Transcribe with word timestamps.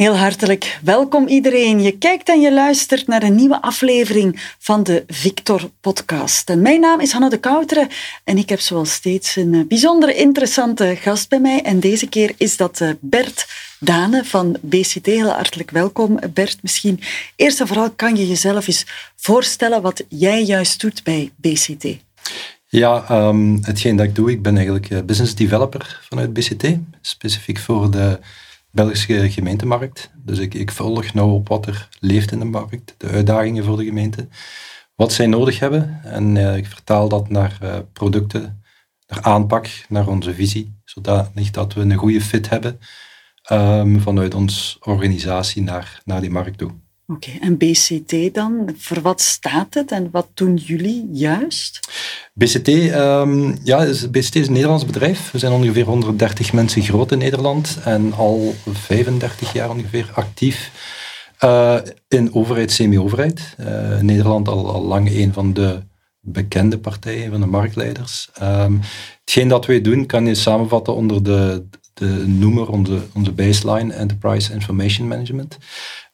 Heel 0.00 0.16
hartelijk 0.16 0.78
welkom 0.82 1.26
iedereen. 1.26 1.82
Je 1.82 1.98
kijkt 1.98 2.28
en 2.28 2.40
je 2.40 2.52
luistert 2.52 3.06
naar 3.06 3.22
een 3.22 3.34
nieuwe 3.34 3.62
aflevering 3.62 4.54
van 4.58 4.82
de 4.82 5.04
Victor 5.06 5.70
Podcast. 5.80 6.50
En 6.50 6.62
mijn 6.62 6.80
naam 6.80 7.00
is 7.00 7.12
Hanna 7.12 7.28
de 7.28 7.40
Kouteren 7.40 7.88
en 8.24 8.38
ik 8.38 8.48
heb 8.48 8.60
zoals 8.60 8.92
steeds 8.92 9.36
een 9.36 9.64
bijzonder 9.68 10.16
interessante 10.16 10.96
gast 10.96 11.28
bij 11.28 11.40
mij. 11.40 11.62
En 11.62 11.80
deze 11.80 12.08
keer 12.08 12.34
is 12.36 12.56
dat 12.56 12.80
eh, 12.80 12.90
Bert 13.00 13.46
Dane 13.80 14.24
van 14.24 14.56
BCT. 14.60 15.06
Heel 15.06 15.28
hartelijk 15.28 15.70
welkom 15.70 16.18
Bert. 16.34 16.62
Misschien 16.62 17.00
eerst 17.36 17.60
en 17.60 17.66
vooral 17.66 17.90
kan 17.90 18.16
je 18.16 18.28
jezelf 18.28 18.66
eens 18.66 18.86
voorstellen 19.16 19.82
wat 19.82 20.04
jij 20.08 20.44
juist 20.44 20.80
doet 20.80 21.02
bij 21.04 21.30
BCT. 21.36 21.84
Ja, 22.66 23.04
um, 23.28 23.58
hetgeen 23.62 23.96
dat 23.96 24.06
ik 24.06 24.14
doe, 24.14 24.30
ik 24.30 24.42
ben 24.42 24.54
eigenlijk 24.54 24.90
eh, 24.90 25.00
business 25.02 25.34
developer 25.34 26.00
vanuit 26.08 26.32
BCT, 26.32 26.64
specifiek 27.00 27.58
voor 27.58 27.90
de 27.90 28.18
Belgische 28.70 29.30
gemeentemarkt. 29.30 30.10
Dus 30.16 30.38
ik, 30.38 30.54
ik 30.54 30.70
volg 30.70 31.14
nou 31.14 31.32
op 31.32 31.48
wat 31.48 31.66
er 31.66 31.88
leeft 32.00 32.32
in 32.32 32.38
de 32.38 32.44
markt, 32.44 32.94
de 32.96 33.06
uitdagingen 33.06 33.64
voor 33.64 33.76
de 33.76 33.84
gemeente, 33.84 34.28
wat 34.94 35.12
zij 35.12 35.26
nodig 35.26 35.58
hebben. 35.58 36.00
En 36.04 36.36
uh, 36.36 36.56
ik 36.56 36.66
vertaal 36.66 37.08
dat 37.08 37.28
naar 37.28 37.58
uh, 37.62 37.78
producten, 37.92 38.62
naar 39.06 39.22
aanpak, 39.22 39.68
naar 39.88 40.08
onze 40.08 40.34
visie, 40.34 40.80
zodanig 40.84 41.50
dat 41.50 41.74
we 41.74 41.80
een 41.80 41.94
goede 41.94 42.20
fit 42.20 42.48
hebben 42.48 42.78
um, 43.52 44.00
vanuit 44.00 44.34
onze 44.34 44.76
organisatie 44.80 45.62
naar, 45.62 46.00
naar 46.04 46.20
die 46.20 46.30
markt 46.30 46.58
toe. 46.58 46.70
Oké, 47.10 47.30
en 47.40 47.56
BCT 47.56 48.34
dan, 48.34 48.74
voor 48.76 49.00
wat 49.00 49.20
staat 49.20 49.74
het 49.74 49.92
en 49.92 50.08
wat 50.10 50.28
doen 50.34 50.56
jullie 50.56 51.08
juist? 51.12 51.80
BCT, 52.34 52.68
um, 52.68 53.58
ja, 53.64 53.82
is, 53.82 54.10
BCT 54.10 54.34
is 54.34 54.46
een 54.46 54.52
Nederlands 54.52 54.84
bedrijf. 54.84 55.30
We 55.30 55.38
zijn 55.38 55.52
ongeveer 55.52 55.84
130 55.84 56.52
mensen 56.52 56.82
groot 56.82 57.12
in 57.12 57.18
Nederland 57.18 57.78
en 57.84 58.12
al 58.12 58.54
35 58.72 59.52
jaar 59.52 59.70
ongeveer 59.70 60.10
actief 60.14 60.70
uh, 61.44 61.78
in 62.08 62.34
overheid, 62.34 62.72
semi-overheid. 62.72 63.56
Uh, 63.60 64.00
Nederland 64.00 64.48
al, 64.48 64.72
al 64.72 64.82
lang 64.82 65.10
een 65.10 65.32
van 65.32 65.52
de 65.52 65.82
bekende 66.20 66.78
partijen, 66.78 67.30
van 67.30 67.40
de 67.40 67.46
marktleiders. 67.46 68.30
Um, 68.42 68.80
hetgeen 69.20 69.48
dat 69.48 69.66
wij 69.66 69.80
doen 69.80 70.06
kan 70.06 70.26
je 70.26 70.34
samenvatten 70.34 70.94
onder 70.94 71.22
de, 71.22 71.64
de 71.94 72.24
noemer, 72.26 72.68
onze, 72.68 73.00
onze 73.14 73.32
baseline 73.32 73.94
Enterprise 73.94 74.52
Information 74.52 75.08
Management. 75.08 75.58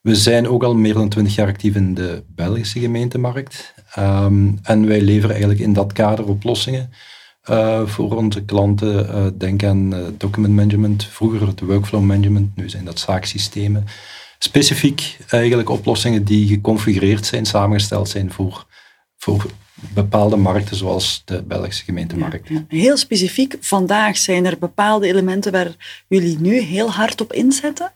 We 0.06 0.14
zijn 0.14 0.48
ook 0.48 0.62
al 0.62 0.74
meer 0.74 0.94
dan 0.94 1.08
twintig 1.08 1.34
jaar 1.34 1.46
actief 1.48 1.74
in 1.74 1.94
de 1.94 2.22
Belgische 2.34 2.80
gemeentemarkt. 2.80 3.74
Um, 3.98 4.58
en 4.62 4.86
wij 4.86 5.00
leveren 5.00 5.30
eigenlijk 5.30 5.60
in 5.60 5.72
dat 5.72 5.92
kader 5.92 6.26
oplossingen 6.26 6.90
uh, 7.50 7.86
voor 7.86 8.16
onze 8.16 8.44
klanten. 8.44 9.06
Uh, 9.06 9.26
denk 9.38 9.64
aan 9.64 9.94
uh, 9.94 10.06
document 10.16 10.54
management, 10.54 11.04
vroeger 11.04 11.46
het 11.46 11.60
workflow 11.60 12.02
management, 12.02 12.56
nu 12.56 12.68
zijn 12.68 12.84
dat 12.84 12.98
zaaksystemen. 12.98 13.84
Specifiek 14.38 15.18
eigenlijk 15.28 15.68
oplossingen 15.68 16.24
die 16.24 16.48
geconfigureerd 16.48 17.26
zijn, 17.26 17.46
samengesteld 17.46 18.08
zijn 18.08 18.32
voor, 18.32 18.66
voor 19.16 19.46
bepaalde 19.94 20.36
markten 20.36 20.76
zoals 20.76 21.22
de 21.24 21.42
Belgische 21.42 21.84
gemeentemarkt. 21.84 22.48
Ja, 22.48 22.64
Heel 22.68 22.96
specifiek, 22.96 23.56
vandaag 23.60 24.16
zijn 24.16 24.46
er 24.46 24.58
bepaalde 24.58 25.06
elementen 25.06 25.52
waar 25.52 26.04
jullie 26.08 26.36
nu 26.40 26.60
heel 26.60 26.90
hard 26.90 27.20
op 27.20 27.32
inzetten? 27.32 27.92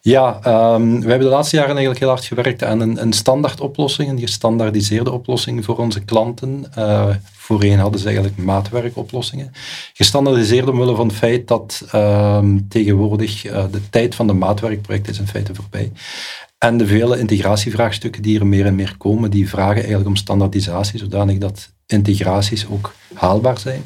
Ja, 0.00 0.40
um, 0.74 1.00
we 1.00 1.08
hebben 1.08 1.28
de 1.28 1.34
laatste 1.34 1.56
jaren 1.56 1.70
eigenlijk 1.70 2.00
heel 2.00 2.14
hard 2.14 2.24
gewerkt 2.24 2.64
aan 2.64 2.80
een, 2.80 3.02
een 3.02 3.12
standaard 3.12 3.60
oplossing, 3.60 4.10
een 4.10 4.18
gestandaardiseerde 4.18 5.12
oplossing 5.12 5.64
voor 5.64 5.78
onze 5.78 6.04
klanten. 6.04 6.72
Uh, 6.78 7.14
voorheen 7.32 7.78
hadden 7.78 8.00
ze 8.00 8.06
eigenlijk 8.06 8.36
maatwerkoplossingen. 8.36 9.52
Gestandaardiseerd 9.92 10.68
omwille 10.68 10.94
van 10.94 11.06
het 11.08 11.16
feit 11.16 11.48
dat 11.48 11.86
um, 11.94 12.68
tegenwoordig 12.68 13.44
uh, 13.44 13.64
de 13.70 13.90
tijd 13.90 14.14
van 14.14 14.26
de 14.26 14.32
maatwerkproject 14.32 15.08
is 15.08 15.18
in 15.18 15.26
feite 15.26 15.54
voorbij. 15.54 15.92
En 16.64 16.76
de 16.76 16.86
vele 16.86 17.18
integratievraagstukken 17.18 18.22
die 18.22 18.38
er 18.38 18.46
meer 18.46 18.66
en 18.66 18.74
meer 18.74 18.94
komen, 18.98 19.30
die 19.30 19.48
vragen 19.48 19.76
eigenlijk 19.76 20.06
om 20.06 20.16
standaardisatie, 20.16 20.98
zodanig 20.98 21.38
dat 21.38 21.72
integraties 21.86 22.66
ook 22.70 22.94
haalbaar 23.14 23.58
zijn. 23.58 23.82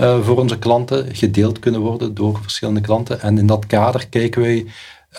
Uh, 0.00 0.24
voor 0.24 0.38
onze 0.38 0.58
klanten, 0.58 1.14
gedeeld 1.14 1.58
kunnen 1.58 1.80
worden 1.80 2.14
door 2.14 2.38
verschillende 2.42 2.80
klanten. 2.80 3.20
En 3.20 3.38
in 3.38 3.46
dat 3.46 3.66
kader 3.66 4.08
kijken 4.08 4.40
wij 4.40 4.66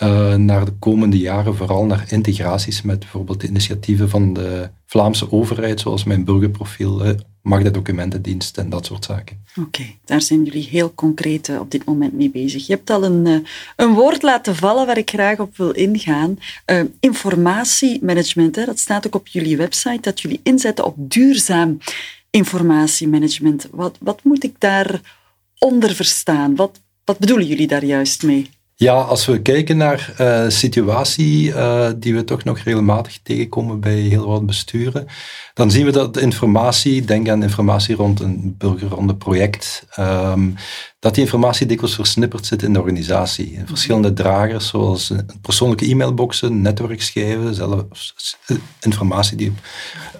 uh, 0.02 0.34
naar 0.34 0.64
de 0.64 0.72
komende 0.78 1.18
jaren 1.18 1.56
vooral 1.56 1.84
naar 1.84 2.04
integraties 2.08 2.82
met 2.82 2.98
bijvoorbeeld 2.98 3.40
de 3.40 3.48
initiatieven 3.48 4.08
van 4.08 4.32
de 4.32 4.68
Vlaamse 4.86 5.32
overheid, 5.32 5.80
zoals 5.80 6.04
mijn 6.04 6.24
burgerprofiel, 6.24 7.04
uh, 7.42 7.50
Magda-documentendienst 7.50 8.58
en 8.58 8.70
dat 8.70 8.86
soort 8.86 9.04
zaken. 9.04 9.44
Oké, 9.60 9.84
daar 10.04 10.22
zijn 10.22 10.44
jullie 10.44 10.68
heel 10.70 10.94
concreet 10.94 11.48
uh, 11.48 11.60
op 11.60 11.70
dit 11.70 11.84
moment 11.84 12.12
mee 12.12 12.30
bezig. 12.30 12.66
Je 12.66 12.74
hebt 12.74 12.90
al 12.90 13.04
een, 13.04 13.46
een 13.76 13.92
woord 13.92 14.22
laten 14.22 14.56
vallen 14.56 14.86
waar 14.86 14.98
ik 14.98 15.10
graag 15.10 15.38
op 15.38 15.56
wil 15.56 15.70
ingaan. 15.70 16.38
informatiemanagement, 17.00 18.56
hè, 18.56 18.64
dat 18.64 18.78
staat 18.78 19.06
ook 19.06 19.14
op 19.14 19.26
jullie 19.26 19.56
website, 19.56 20.00
dat 20.00 20.20
jullie 20.20 20.40
inzetten 20.42 20.84
op 20.84 20.94
duurzaam 20.98 21.78
informatiemanagement. 22.30 23.68
Wat, 23.70 23.96
wat 24.00 24.24
moet 24.24 24.44
ik 24.44 24.54
daaronder 24.58 25.94
verstaan? 25.94 26.56
Wat, 26.56 26.80
wat 27.04 27.18
bedoelen 27.18 27.46
jullie 27.46 27.66
daar 27.66 27.84
juist 27.84 28.22
mee? 28.22 28.50
Ja, 28.82 28.94
als 28.94 29.26
we 29.26 29.42
kijken 29.42 29.76
naar 29.76 30.14
uh, 30.20 30.48
situatie 30.48 31.48
uh, 31.48 31.90
die 31.96 32.14
we 32.14 32.24
toch 32.24 32.44
nog 32.44 32.58
regelmatig 32.58 33.18
tegenkomen 33.22 33.80
bij 33.80 33.94
heel 33.94 34.26
wat 34.26 34.46
besturen, 34.46 35.06
dan 35.54 35.70
zien 35.70 35.84
we 35.84 35.92
dat 35.92 36.16
informatie, 36.16 37.04
denk 37.04 37.28
aan 37.28 37.42
informatie 37.42 37.94
rond 37.94 38.20
een 38.20 38.54
burgerronde 38.58 39.14
project, 39.14 39.86
um, 39.98 40.54
dat 40.98 41.14
die 41.14 41.24
informatie 41.24 41.66
dikwijls 41.66 41.94
versnipperd 41.94 42.46
zit 42.46 42.62
in 42.62 42.72
de 42.72 42.78
organisatie. 42.80 43.52
In 43.52 43.66
verschillende 43.66 44.12
dragers, 44.12 44.68
zoals 44.68 45.12
persoonlijke 45.40 45.86
e-mailboxen, 45.86 46.62
netwerkschijven, 46.62 47.54
zelfs 47.54 48.36
informatie 48.80 49.36
die 49.36 49.52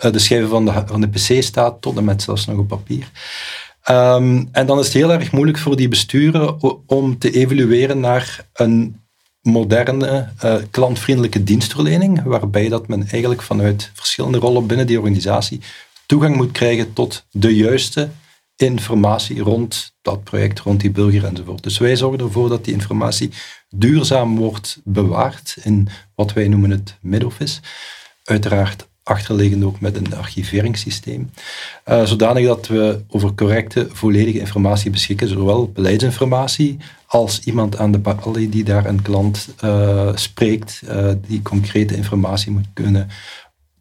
op 0.03 0.13
de 0.13 0.19
schijven 0.19 0.49
van 0.49 0.65
de, 0.65 0.83
van 0.87 1.01
de 1.01 1.09
pc 1.09 1.43
staat, 1.43 1.81
tot 1.81 1.97
en 1.97 2.05
met 2.05 2.23
zelfs 2.23 2.47
nog 2.47 2.59
op 2.59 2.69
papier. 2.69 3.11
Um, 3.91 4.49
en 4.53 4.67
dan 4.67 4.79
is 4.79 4.85
het 4.85 4.95
heel 4.95 5.13
erg 5.13 5.33
moeilijk 5.33 5.59
voor 5.59 5.77
die 5.77 5.89
besturen 5.89 6.63
om 6.87 7.19
te 7.19 7.31
evalueren 7.31 8.01
naar 8.01 8.49
een 8.53 9.01
moderne, 9.41 10.29
uh, 10.45 10.55
klantvriendelijke 10.71 11.45
dienstverlening, 11.45 12.23
waarbij 12.23 12.69
dat 12.69 12.89
men 12.89 13.09
eigenlijk 13.09 13.43
vanuit 13.43 13.91
verschillende 13.95 14.39
rollen 14.39 14.67
binnen 14.67 14.87
die 14.87 14.99
organisatie 14.99 15.61
toegang 16.07 16.37
moet 16.37 16.53
krijgen 16.53 16.93
tot 16.93 17.25
de 17.31 17.57
juiste 17.57 18.09
informatie 18.57 19.41
rond 19.41 19.95
dat 20.03 20.25
project, 20.25 20.61
rond 20.61 20.81
die 20.81 20.91
burger 20.91 21.25
enzovoort. 21.25 21.63
Dus 21.63 21.79
wij 21.79 21.97
zorgen 21.97 22.21
ervoor 22.21 22.49
dat 22.49 22.65
die 22.65 22.75
informatie 22.75 23.31
duurzaam 23.69 24.37
wordt 24.37 24.81
bewaard 24.85 25.57
in 25.63 25.89
wat 26.15 26.33
wij 26.33 26.49
noemen 26.49 26.71
het 26.71 26.99
mid-office. 27.01 27.61
Uiteraard 28.25 28.89
achterliggend 29.03 29.65
ook 29.65 29.81
met 29.81 29.97
een 29.97 30.17
archiveringssysteem, 30.17 31.31
uh, 31.89 32.05
zodanig 32.05 32.47
dat 32.47 32.67
we 32.67 33.01
over 33.09 33.35
correcte, 33.35 33.89
volledige 33.93 34.39
informatie 34.39 34.91
beschikken, 34.91 35.29
zowel 35.29 35.69
beleidsinformatie 35.69 36.77
als 37.07 37.41
iemand 37.45 37.77
aan 37.77 37.93
de 37.93 37.99
balie 37.99 38.49
die 38.49 38.65
daar 38.65 38.87
een 38.87 39.03
klant 39.03 39.49
uh, 39.65 40.17
spreekt, 40.17 40.83
uh, 40.85 41.13
die 41.27 41.43
concrete 41.43 41.97
informatie 41.97 42.53
moet 42.53 42.67
kunnen 42.73 43.09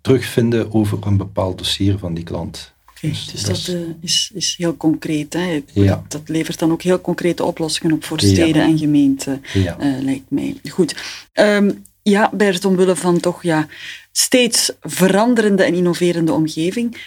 terugvinden 0.01 0.73
over 0.73 0.97
een 1.01 1.17
bepaald 1.17 1.57
dossier 1.57 1.97
van 1.97 2.13
die 2.13 2.23
klant. 2.23 2.73
Okay, 2.89 3.09
dus, 3.09 3.25
dus 3.31 3.41
dat, 3.41 3.65
dat 3.65 3.95
is, 4.01 4.31
is, 4.33 4.55
heel 4.57 4.77
concreet. 4.77 5.33
Hè? 5.33 5.63
Ja. 5.73 6.03
Dat 6.07 6.21
levert 6.25 6.59
dan 6.59 6.71
ook 6.71 6.81
heel 6.81 7.01
concrete 7.01 7.43
oplossingen 7.43 7.95
op 7.95 8.03
voor 8.03 8.19
steden 8.19 8.61
ja. 8.61 8.67
en 8.67 8.77
gemeenten, 8.77 9.43
ja. 9.53 9.77
lijkt 9.79 10.29
mij. 10.29 10.55
Goed. 10.69 10.95
Um, 11.33 11.83
ja, 12.03 12.29
Bert, 12.33 12.65
omwille 12.65 12.95
van 12.95 13.19
toch 13.19 13.43
ja, 13.43 13.67
steeds 14.11 14.71
veranderende 14.81 15.63
en 15.63 15.73
innoverende 15.73 16.33
omgeving, 16.33 16.97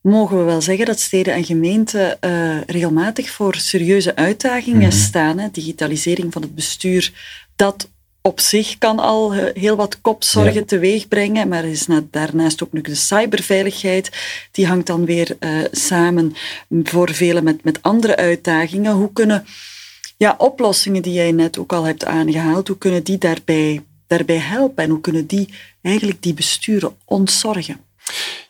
mogen 0.00 0.38
we 0.38 0.44
wel 0.44 0.60
zeggen 0.60 0.86
dat 0.86 1.00
steden 1.00 1.34
en 1.34 1.44
gemeenten 1.44 2.18
uh, 2.20 2.60
regelmatig 2.66 3.30
voor 3.30 3.54
serieuze 3.54 4.16
uitdagingen 4.16 4.80
mm 4.80 4.88
-hmm. 4.88 4.98
staan. 5.00 5.38
Hè. 5.38 5.48
Digitalisering 5.52 6.32
van 6.32 6.42
het 6.42 6.54
bestuur, 6.54 7.12
dat 7.56 7.88
op 8.22 8.40
zich 8.40 8.78
kan 8.78 8.98
al 8.98 9.32
heel 9.32 9.76
wat 9.76 10.00
kopzorgen 10.00 10.54
ja. 10.54 10.64
teweeg 10.64 11.08
brengen, 11.08 11.48
maar 11.48 11.64
er 11.64 11.70
is 11.70 11.86
daarnaast 12.10 12.62
ook 12.62 12.72
nog 12.72 12.82
de 12.82 12.94
cyberveiligheid. 12.94 14.10
Die 14.50 14.66
hangt 14.66 14.86
dan 14.86 15.04
weer 15.04 15.36
uh, 15.40 15.64
samen 15.70 16.34
voor 16.82 17.14
velen 17.14 17.44
met, 17.44 17.64
met 17.64 17.82
andere 17.82 18.16
uitdagingen. 18.16 18.92
Hoe 18.92 19.12
kunnen 19.12 19.44
ja, 20.16 20.34
oplossingen 20.38 21.02
die 21.02 21.12
jij 21.12 21.32
net 21.32 21.58
ook 21.58 21.72
al 21.72 21.84
hebt 21.84 22.04
aangehaald, 22.04 22.68
hoe 22.68 22.78
kunnen 22.78 23.04
die 23.04 23.18
daarbij 23.18 23.82
daarbij 24.16 24.38
helpen 24.38 24.84
en 24.84 24.90
hoe 24.90 25.00
kunnen 25.00 25.26
die 25.26 25.48
eigenlijk 25.82 26.22
die 26.22 26.34
besturen 26.34 26.92
ontzorgen? 27.04 27.80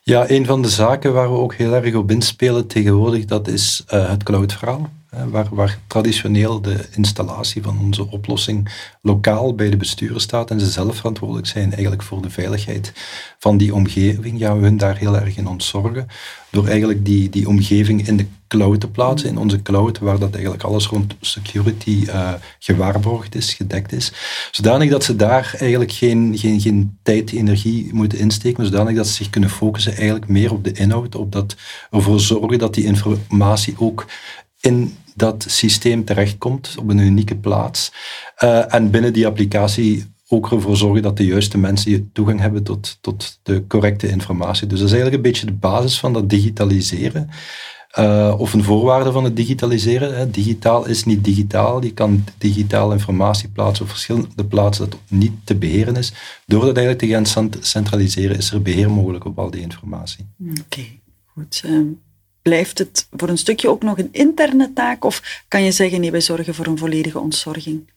Ja, 0.02 0.30
een 0.30 0.46
van 0.46 0.62
de 0.62 0.68
zaken 0.68 1.12
waar 1.12 1.32
we 1.32 1.38
ook 1.38 1.54
heel 1.54 1.74
erg 1.74 1.94
op 1.94 2.10
inspelen 2.10 2.66
tegenwoordig, 2.66 3.24
dat 3.24 3.48
is 3.48 3.84
uh, 3.94 4.08
het 4.10 4.22
cloud-verhaal. 4.22 4.90
waar, 5.30 5.46
waar 5.50 5.78
traditioneel 5.86 6.60
de 6.60 6.86
installatie 6.94 7.62
van 7.62 7.78
onze 7.78 8.10
oplossing 8.10 8.72
lokaal 9.02 9.54
bij 9.54 9.70
de 9.70 9.76
besturen 9.76 10.20
staat 10.20 10.50
en 10.50 10.60
ze 10.60 10.70
zelf 10.70 10.96
verantwoordelijk 10.96 11.46
zijn 11.46 11.72
eigenlijk 11.72 12.02
voor 12.02 12.22
de 12.22 12.30
veiligheid 12.30 12.92
van 13.38 13.56
die 13.56 13.74
omgeving, 13.74 14.40
gaan 14.40 14.58
we 14.58 14.64
hun 14.64 14.76
daar 14.76 14.96
heel 14.96 15.16
erg 15.16 15.36
in 15.36 15.46
ontzorgen. 15.46 16.08
Door 16.52 16.66
eigenlijk 16.66 17.04
die, 17.04 17.28
die 17.28 17.48
omgeving 17.48 18.06
in 18.06 18.16
de 18.16 18.26
cloud 18.48 18.80
te 18.80 18.88
plaatsen, 18.88 19.28
in 19.28 19.38
onze 19.38 19.62
cloud, 19.62 19.98
waar 19.98 20.18
dat 20.18 20.32
eigenlijk 20.32 20.62
alles 20.62 20.86
rond 20.86 21.14
security 21.20 22.04
uh, 22.06 22.32
gewaarborgd 22.58 23.34
is, 23.34 23.54
gedekt 23.54 23.92
is. 23.92 24.12
Zodanig 24.50 24.90
dat 24.90 25.04
ze 25.04 25.16
daar 25.16 25.54
eigenlijk 25.58 25.92
geen, 25.92 26.38
geen, 26.38 26.60
geen 26.60 26.98
tijd, 27.02 27.32
energie 27.32 27.90
moeten 27.92 28.18
insteken, 28.18 28.64
zodanig 28.64 28.96
dat 28.96 29.06
ze 29.06 29.12
zich 29.12 29.30
kunnen 29.30 29.50
focussen 29.50 29.94
eigenlijk 29.94 30.28
meer 30.28 30.52
op 30.52 30.64
de 30.64 30.72
inhoud, 30.72 31.14
op 31.14 31.32
dat 31.32 31.56
ervoor 31.90 32.20
zorgen 32.20 32.58
dat 32.58 32.74
die 32.74 32.84
informatie 32.84 33.74
ook 33.78 34.06
in 34.60 34.96
dat 35.14 35.44
systeem 35.48 36.04
terechtkomt 36.04 36.74
op 36.78 36.88
een 36.88 36.98
unieke 36.98 37.36
plaats. 37.36 37.92
Uh, 38.44 38.74
en 38.74 38.90
binnen 38.90 39.12
die 39.12 39.26
applicatie 39.26 40.04
ook 40.32 40.50
ervoor 40.50 40.76
zorgen 40.76 41.02
dat 41.02 41.16
de 41.16 41.24
juiste 41.24 41.58
mensen 41.58 42.10
toegang 42.12 42.40
hebben 42.40 42.62
tot, 42.62 42.98
tot 43.00 43.38
de 43.42 43.66
correcte 43.66 44.08
informatie. 44.08 44.66
Dus 44.66 44.78
dat 44.78 44.88
is 44.88 44.94
eigenlijk 44.94 45.24
een 45.24 45.30
beetje 45.30 45.46
de 45.46 45.52
basis 45.52 45.98
van 45.98 46.12
dat 46.12 46.30
digitaliseren. 46.30 47.30
Uh, 47.98 48.34
of 48.38 48.52
een 48.52 48.64
voorwaarde 48.64 49.12
van 49.12 49.24
het 49.24 49.36
digitaliseren. 49.36 50.16
Hè. 50.16 50.30
Digitaal 50.30 50.86
is 50.86 51.04
niet 51.04 51.24
digitaal. 51.24 51.84
Je 51.84 51.92
kan 51.92 52.24
digitaal 52.38 52.92
informatie 52.92 53.48
plaatsen 53.48 53.84
op 53.84 53.90
verschillende 53.90 54.44
plaatsen 54.48 54.90
dat 54.90 54.98
niet 55.08 55.32
te 55.44 55.54
beheren 55.54 55.96
is. 55.96 56.12
Door 56.46 56.64
dat 56.64 56.76
eigenlijk 56.76 56.98
te 56.98 57.32
gaan 57.32 57.52
centraliseren 57.60 58.36
is 58.36 58.50
er 58.50 58.62
beheer 58.62 58.90
mogelijk 58.90 59.24
op 59.24 59.38
al 59.38 59.50
die 59.50 59.60
informatie. 59.60 60.26
Oké, 60.60 60.84
goed. 61.26 61.62
Uh, 61.66 61.80
blijft 62.42 62.78
het 62.78 63.06
voor 63.10 63.28
een 63.28 63.38
stukje 63.38 63.68
ook 63.68 63.82
nog 63.82 63.98
een 63.98 64.12
interne 64.12 64.72
taak 64.72 65.04
of 65.04 65.44
kan 65.48 65.62
je 65.62 65.72
zeggen 65.72 66.00
nee, 66.00 66.10
wij 66.10 66.20
zorgen 66.20 66.54
voor 66.54 66.66
een 66.66 66.78
volledige 66.78 67.18
ontzorging? 67.18 67.90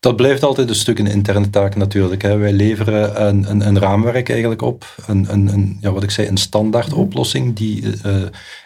Dat 0.00 0.16
blijft 0.16 0.42
altijd 0.42 0.68
een 0.68 0.74
stuk 0.74 0.98
een 0.98 1.06
interne 1.06 1.50
taak 1.50 1.76
natuurlijk. 1.76 2.22
Hè. 2.22 2.36
Wij 2.36 2.52
leveren 2.52 3.26
een, 3.26 3.50
een, 3.50 3.66
een, 3.66 3.78
raamwerk 3.78 4.28
eigenlijk 4.28 4.62
op, 4.62 4.94
een, 5.06 5.26
een, 5.32 5.78
ja, 5.80 5.92
wat 5.92 6.02
ik 6.02 6.10
zei, 6.10 6.28
een 6.28 6.36
standaard 6.36 6.88
mhm. 6.88 6.98
oplossing 6.98 7.56
die 7.56 7.82
uh, 7.82 8.12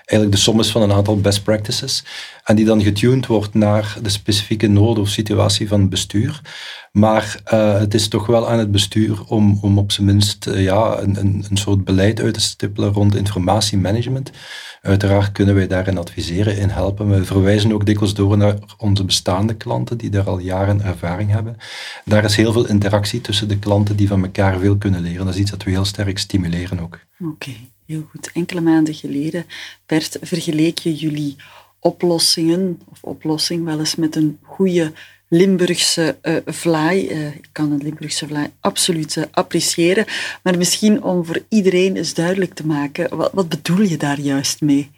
eigenlijk 0.05 0.31
de 0.31 0.37
som 0.37 0.61
is 0.61 0.71
van 0.71 0.83
een 0.83 0.93
aantal 0.93 1.21
best 1.21 1.43
practices 1.43 2.05
en 2.45 2.57
die 2.57 2.65
dan 2.65 2.83
getuned 2.83 3.27
wordt 3.27 3.55
naar 3.55 3.97
de 4.03 4.09
specifieke 4.09 4.67
nood 4.67 4.99
of 4.99 5.09
situatie 5.09 5.69
van 5.69 5.81
het 5.81 5.91
bestuur. 5.91 6.41
Maar 6.95 7.43
uh, 7.53 7.79
het 7.79 7.95
is 7.95 8.09
toch 8.09 8.27
wel 8.27 8.49
aan 8.49 8.59
het 8.59 8.71
bestuur 8.71 9.25
om, 9.27 9.59
om 9.63 9.79
op 9.79 9.93
zijn 9.93 10.07
minst 10.07 10.47
uh, 10.47 10.63
ja, 10.63 10.99
een, 10.99 11.17
een, 11.17 11.45
een 11.51 11.57
soort 11.57 11.85
beleid 11.85 12.21
uit 12.21 12.35
te 12.35 12.41
stippelen 12.41 12.93
rond 12.93 13.15
informatiemanagement. 13.15 14.31
Uiteraard 14.83 15.33
kunnen 15.33 15.55
wij 15.55 15.67
daarin 15.67 15.99
adviseren, 15.99 16.57
in 16.57 16.69
helpen. 16.69 17.11
We 17.11 17.25
verwijzen 17.25 17.73
ook 17.73 17.87
dikwijls 17.87 18.15
door 18.15 18.37
naar 18.37 18.59
onze 18.79 19.05
bestaande 19.05 19.55
klanten 19.55 19.99
die 19.99 20.11
daar 20.11 20.29
al 20.29 20.39
jaren 20.39 20.83
ervaring 20.83 21.31
hebben. 21.31 21.57
Daar 22.05 22.25
is 22.25 22.37
heel 22.37 22.53
veel 22.53 22.69
interactie 22.69 23.21
tussen 23.21 23.49
de 23.49 23.59
klanten 23.59 23.97
die 23.97 24.09
van 24.09 24.23
elkaar 24.23 24.59
veel 24.59 24.77
kunnen 24.77 25.01
leren. 25.01 25.25
Dat 25.25 25.35
is 25.35 25.41
iets 25.41 25.51
dat 25.51 25.63
we 25.63 25.71
heel 25.71 25.85
sterk 25.85 26.19
stimuleren 26.19 26.81
ook. 26.81 26.99
Oké, 27.21 27.53
heel 27.87 28.07
goed. 28.11 28.31
Enkele 28.33 28.61
maanden 28.61 28.95
geleden, 28.95 29.47
Bert, 29.87 30.19
vergeleek 30.23 30.79
je 30.79 30.95
jullie 30.95 31.37
oplossingen 31.79 32.81
of 32.91 33.03
oplossing 33.03 33.65
wel 33.65 33.79
eens 33.79 33.95
met 33.95 34.17
een 34.17 34.39
goede 34.43 34.93
Limburgse 35.37 36.17
uh, 36.23 36.37
vlaai. 36.47 37.09
Uh, 37.09 37.27
ik 37.27 37.49
kan 37.53 37.73
een 37.73 37.83
Limburgse 37.83 38.27
vlaai 38.27 38.47
absoluut 38.61 39.17
uh, 39.17 39.25
appreciëren. 39.31 40.05
Maar 40.43 40.59
misschien 40.59 41.03
om 41.03 41.25
voor 41.25 41.43
iedereen 41.49 41.97
eens 41.97 42.15
duidelijk 42.15 42.55
te 42.55 42.67
maken, 42.67 43.17
wat, 43.17 43.31
wat 43.33 43.49
bedoel 43.49 43.81
je 43.81 43.97
daar 43.97 44.21
juist 44.21 44.61
mee? 44.61 44.91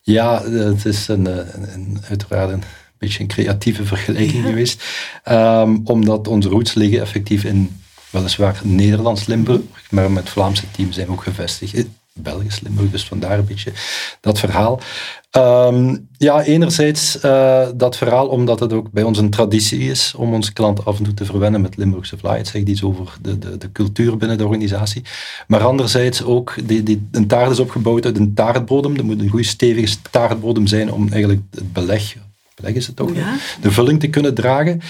Ja, 0.00 0.42
het 0.44 0.84
is 0.84 1.08
een, 1.08 1.26
een, 1.74 1.98
uiteraard 2.08 2.50
een 2.50 2.62
beetje 2.98 3.20
een 3.20 3.28
creatieve 3.28 3.84
vergelijking 3.84 4.44
geweest. 4.44 4.84
Um, 5.30 5.80
omdat 5.84 6.28
onze 6.28 6.48
roots 6.48 6.74
liggen 6.74 7.00
effectief 7.00 7.44
in 7.44 7.80
weliswaar 8.10 8.60
Nederlands-Limburg, 8.62 9.60
maar 9.90 10.10
met 10.10 10.28
Vlaamse 10.28 10.70
team 10.70 10.92
zijn 10.92 11.06
we 11.06 11.12
ook 11.12 11.22
gevestigd. 11.22 11.86
Belgisch 12.14 12.60
Limburg, 12.60 12.90
dus 12.90 13.04
vandaar 13.04 13.38
een 13.38 13.44
beetje 13.44 13.72
dat 14.20 14.38
verhaal. 14.38 14.80
Um, 15.36 16.08
ja, 16.16 16.42
enerzijds 16.42 17.24
uh, 17.24 17.68
dat 17.74 17.96
verhaal 17.96 18.28
omdat 18.28 18.60
het 18.60 18.72
ook 18.72 18.90
bij 18.90 19.02
ons 19.02 19.18
een 19.18 19.30
traditie 19.30 19.90
is 19.90 20.14
om 20.16 20.34
onze 20.34 20.52
klanten 20.52 20.84
af 20.84 20.98
en 20.98 21.04
toe 21.04 21.14
te 21.14 21.24
verwennen 21.24 21.60
met 21.60 21.76
Limburgse 21.76 22.18
fly. 22.18 22.36
Het 22.36 22.48
zegt 22.48 22.68
iets 22.68 22.82
over 22.82 23.16
de, 23.20 23.38
de, 23.38 23.58
de 23.58 23.72
cultuur 23.72 24.16
binnen 24.16 24.38
de 24.38 24.44
organisatie. 24.44 25.02
Maar 25.46 25.64
anderzijds 25.64 26.22
ook, 26.22 26.54
die, 26.64 26.82
die, 26.82 27.08
een 27.10 27.26
taart 27.26 27.50
is 27.50 27.58
opgebouwd 27.58 28.04
uit 28.04 28.18
een 28.18 28.34
taartbodem. 28.34 28.96
Er 28.96 29.04
moet 29.04 29.20
een 29.20 29.28
goede 29.28 29.44
stevige 29.44 29.96
taartbodem 30.10 30.66
zijn 30.66 30.92
om 30.92 31.08
eigenlijk 31.08 31.40
het 31.50 31.72
beleg, 31.72 32.16
beleg 32.54 32.74
is 32.74 32.86
het 32.86 32.96
toch, 32.96 33.14
ja. 33.14 33.36
de 33.60 33.70
vulling 33.70 34.00
te 34.00 34.08
kunnen 34.08 34.34
dragen. 34.34 34.80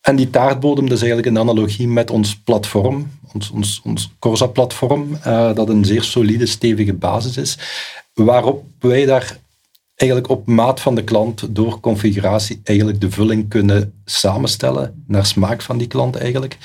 En 0.00 0.16
die 0.16 0.30
taartbodem, 0.30 0.84
dat 0.84 0.96
is 0.96 1.02
eigenlijk 1.02 1.30
een 1.30 1.42
analogie 1.42 1.88
met 1.88 2.10
ons 2.10 2.36
platform, 2.36 3.10
ons, 3.32 3.50
ons, 3.50 3.80
ons 3.84 4.10
Corsa-platform, 4.18 5.18
uh, 5.26 5.54
dat 5.54 5.68
een 5.68 5.84
zeer 5.84 6.02
solide, 6.02 6.46
stevige 6.46 6.94
basis 6.94 7.36
is, 7.36 7.58
waarop 8.14 8.64
wij 8.78 9.04
daar 9.04 9.38
eigenlijk 9.94 10.30
op 10.30 10.46
maat 10.46 10.80
van 10.80 10.94
de 10.94 11.04
klant 11.04 11.54
door 11.54 11.80
configuratie 11.80 12.60
eigenlijk 12.64 13.00
de 13.00 13.10
vulling 13.10 13.48
kunnen 13.48 13.92
samenstellen 14.04 15.04
naar 15.06 15.26
smaak 15.26 15.62
van 15.62 15.78
die 15.78 15.86
klant 15.86 16.16
eigenlijk. 16.16 16.56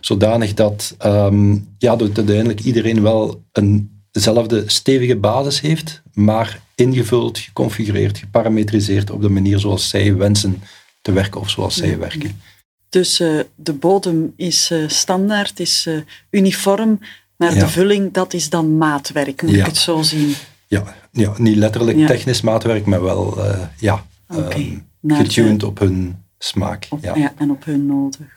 Zodanig 0.00 0.54
dat, 0.54 0.96
um, 1.04 1.74
ja, 1.78 1.96
dat 1.96 2.16
uiteindelijk 2.16 2.60
iedereen 2.60 3.02
wel 3.02 3.42
een 3.52 4.02
dezelfde 4.10 4.62
stevige 4.66 5.16
basis 5.16 5.60
heeft, 5.60 6.02
maar 6.12 6.60
ingevuld, 6.74 7.38
geconfigureerd, 7.38 8.18
geparametriseerd 8.18 9.10
op 9.10 9.22
de 9.22 9.28
manier 9.28 9.58
zoals 9.58 9.88
zij 9.88 10.16
wensen 10.16 10.62
te 11.02 11.12
werken 11.12 11.40
of 11.40 11.50
zoals 11.50 11.76
zij 11.76 11.98
werken. 11.98 12.40
Dus 12.88 13.20
uh, 13.20 13.40
de 13.54 13.72
bodem 13.72 14.32
is 14.36 14.70
uh, 14.70 14.88
standaard, 14.88 15.60
is 15.60 15.86
uh, 15.88 16.00
uniform, 16.30 17.00
maar 17.36 17.54
de 17.54 17.68
vulling, 17.68 18.12
dat 18.12 18.34
is 18.34 18.50
dan 18.50 18.76
maatwerk, 18.76 19.42
moet 19.42 19.54
ik 19.54 19.66
het 19.66 19.76
zo 19.76 20.02
zien? 20.02 20.34
Ja, 20.66 20.94
ja 21.12 21.32
niet 21.36 21.56
letterlijk 21.56 22.06
technisch 22.06 22.40
maatwerk, 22.40 22.86
maar 22.86 23.02
wel 23.02 23.38
uh, 23.38 23.60
ja, 23.78 24.04
okay. 24.28 24.82
um, 25.02 25.16
getuned 25.16 25.62
op 25.62 25.78
hun 25.78 26.22
smaak. 26.38 26.86
Op, 26.90 27.02
ja. 27.02 27.14
ja. 27.16 27.32
en 27.36 27.50
op 27.50 27.64
hun 27.64 27.86
noden. 27.86 28.30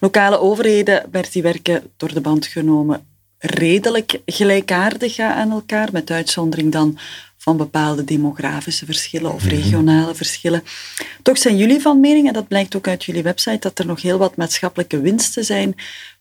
Lokale 0.00 0.40
overheden 0.40 1.06
werd 1.10 1.32
die 1.32 1.42
werken 1.42 1.82
door 1.96 2.14
de 2.14 2.20
band 2.20 2.46
genomen 2.46 3.06
redelijk 3.38 4.20
gelijkaardig 4.26 5.18
aan 5.18 5.50
elkaar, 5.50 5.88
met 5.92 6.10
uitzondering 6.10 6.72
dan 6.72 6.98
van 7.38 7.56
bepaalde 7.56 8.04
demografische 8.04 8.84
verschillen 8.84 9.34
of 9.34 9.44
mhm. 9.44 9.54
regionale 9.54 10.14
verschillen. 10.14 10.62
Toch 11.22 11.38
zijn 11.38 11.56
jullie 11.56 11.80
van 11.80 12.00
mening, 12.00 12.26
en 12.26 12.32
dat 12.32 12.48
blijkt 12.48 12.76
ook 12.76 12.88
uit 12.88 13.04
jullie 13.04 13.22
website, 13.22 13.58
dat 13.58 13.78
er 13.78 13.86
nog 13.86 14.02
heel 14.02 14.18
wat 14.18 14.36
maatschappelijke 14.36 15.00
winsten 15.00 15.44
zijn 15.44 15.74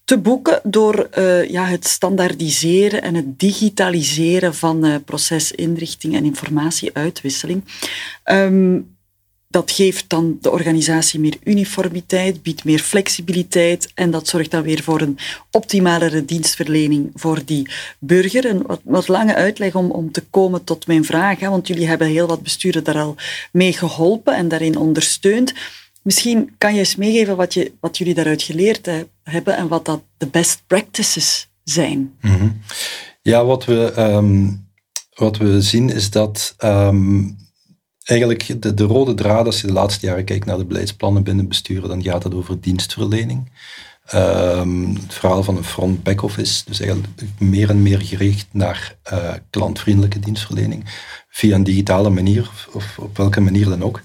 te 0.04 0.18
boeken 0.18 0.60
door 0.64 1.10
uh, 1.18 1.50
ja, 1.50 1.66
het 1.66 1.88
standaardiseren 1.88 3.02
en 3.02 3.16
het 3.16 3.40
digitaliseren 3.40 4.56
van 4.56 4.86
uh, 4.86 4.96
procesinrichting 5.06 6.16
en 6.16 6.24
informatieuitwisseling. 6.24 7.64
Um, 8.26 8.97
dat 9.50 9.72
geeft 9.72 10.10
dan 10.10 10.38
de 10.42 10.52
organisatie 10.52 11.20
meer 11.20 11.38
uniformiteit, 11.44 12.42
biedt 12.42 12.64
meer 12.64 12.80
flexibiliteit 12.80 13.92
en 13.94 14.12
dat 14.12 14.28
zorgt 14.28 14.52
dan 14.52 14.62
weer 14.62 14.84
voor 14.84 15.02
een 15.02 15.18
optimalere 15.52 16.26
dienstverlening 16.26 17.12
voor 17.14 17.42
die 17.46 17.70
burger. 18.00 18.46
Een 18.46 18.62
wat, 18.62 18.82
wat 18.84 19.08
lange 19.08 19.36
uitleg 19.36 19.76
om, 19.76 19.92
om 19.92 20.12
te 20.12 20.24
komen 20.30 20.64
tot 20.64 20.88
mijn 20.88 21.06
vraag, 21.06 21.40
hè, 21.40 21.50
want 21.50 21.68
jullie 21.68 21.88
hebben 21.88 22.08
heel 22.08 22.28
wat 22.28 22.44
besturen 22.44 22.84
daar 22.84 23.00
al 23.00 23.16
mee 23.52 23.74
geholpen 23.74 24.36
en 24.36 24.48
daarin 24.48 24.78
ondersteund. 24.78 25.54
Misschien 26.02 26.56
kan 26.58 26.74
je 26.74 26.80
eens 26.80 26.96
meegeven 26.96 27.36
wat, 27.36 27.54
je, 27.54 27.72
wat 27.80 27.98
jullie 27.98 28.14
daaruit 28.14 28.42
geleerd 28.42 28.90
hebben 29.24 29.58
en 29.58 29.68
wat 29.68 29.86
dat 29.86 30.02
de 30.18 30.28
best 30.28 30.62
practices 30.68 31.50
zijn. 31.64 32.14
Mhm. 32.22 32.50
Ja, 33.22 33.46
wat 33.46 33.66
we, 33.66 33.94
um, 33.98 34.68
wat 35.14 35.38
we 35.38 35.62
zien 35.62 35.90
is 35.90 36.10
dat 36.10 36.56
um, 36.64 37.47
eigenlijk 38.08 38.62
de, 38.62 38.74
de, 38.74 38.84
rode 38.84 39.14
draad, 39.14 39.46
als 39.46 39.62
je 39.62 39.68
de 39.68 39.74
laatste 39.74 40.06
jaren 40.06 40.26
kijkt 40.26 40.46
naar 40.46 40.58
de 40.58 40.66
beleidsplannen 40.66 41.24
binnen 41.24 41.48
besturen, 41.48 41.90
dan 41.90 42.04
gaat 42.04 42.24
het 42.24 42.34
over 42.34 42.62
dienstverlening. 42.62 43.50
Um, 44.14 44.96
het 44.96 45.14
verhaal 45.14 45.44
van 45.44 45.58
een 45.58 45.64
front 45.64 46.04
back-office, 46.04 46.64
dus 46.66 46.80
eigenlijk 46.80 47.22
meer 47.40 47.70
en 47.70 47.82
meer 47.82 48.02
gericht 48.02 48.48
naar 48.52 48.96
uh, 49.14 49.34
klantvriendelijke 49.50 50.20
dienstverlening, 50.20 50.84
via 51.30 51.56
een 51.56 51.64
digitale 51.64 52.10
manier, 52.10 52.50
of 52.72 52.98
op 52.98 53.18
welke 53.18 53.42
manier 53.42 53.66
dan 53.66 53.84
ook. 53.84 54.02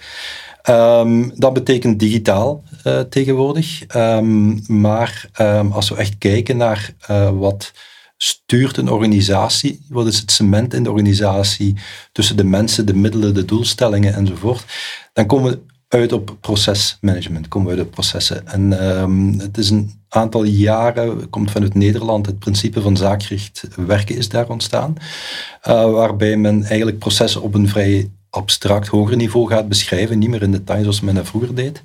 Um, 0.70 1.32
dat 1.34 1.52
betekent 1.52 1.98
digitaal 1.98 2.62
uh, 2.86 3.00
tegenwoordig. 3.00 3.84
Um, 3.96 4.62
maar 4.66 5.30
als 5.70 5.88
we 5.88 5.96
echt 5.96 6.18
kijken 6.18 6.56
naar 6.56 6.94
uh, 7.10 7.30
wat 7.30 7.72
stuurt 8.22 8.76
een 8.76 8.90
organisatie, 8.90 9.80
wat 9.88 10.06
is 10.06 10.18
het 10.18 10.30
cement 10.30 10.74
in 10.74 10.82
de 10.82 10.90
organisatie 10.90 11.76
tussen 12.12 12.36
de 12.36 12.44
mensen, 12.44 12.86
de 12.86 12.94
middelen, 12.94 13.34
de 13.34 13.44
doelstellingen 13.44 14.14
enzovoort, 14.14 14.64
dan 15.12 15.26
komen 15.26 15.50
we 15.50 15.60
uit 15.88 16.12
op 16.12 16.36
procesmanagement, 16.40 17.48
komen 17.48 17.70
we 17.70 17.76
uit 17.76 17.86
op 17.86 17.92
processen. 17.92 18.46
En 18.46 18.70
het 19.40 19.58
is 19.58 19.70
een 19.70 19.92
aantal 20.08 20.44
jaren, 20.44 21.30
komt 21.30 21.50
vanuit 21.50 21.74
Nederland, 21.74 22.26
het 22.26 22.38
principe 22.38 22.80
van 22.80 22.96
zaakgericht 22.96 23.68
werken 23.76 24.16
is 24.16 24.28
daar 24.28 24.48
ontstaan, 24.48 24.96
uh, 25.68 25.90
waarbij 25.90 26.36
men 26.36 26.64
eigenlijk 26.64 26.98
processen 26.98 27.42
op 27.42 27.54
een 27.54 27.68
vrij 27.68 28.10
abstract 28.30 28.88
hoger 28.88 29.16
niveau 29.16 29.48
gaat 29.48 29.68
beschrijven, 29.68 30.18
niet 30.18 30.28
meer 30.28 30.42
in 30.42 30.52
detail 30.52 30.82
zoals 30.82 31.00
men 31.00 31.14
dat 31.14 31.26
vroeger 31.26 31.54
deed. 31.54 31.80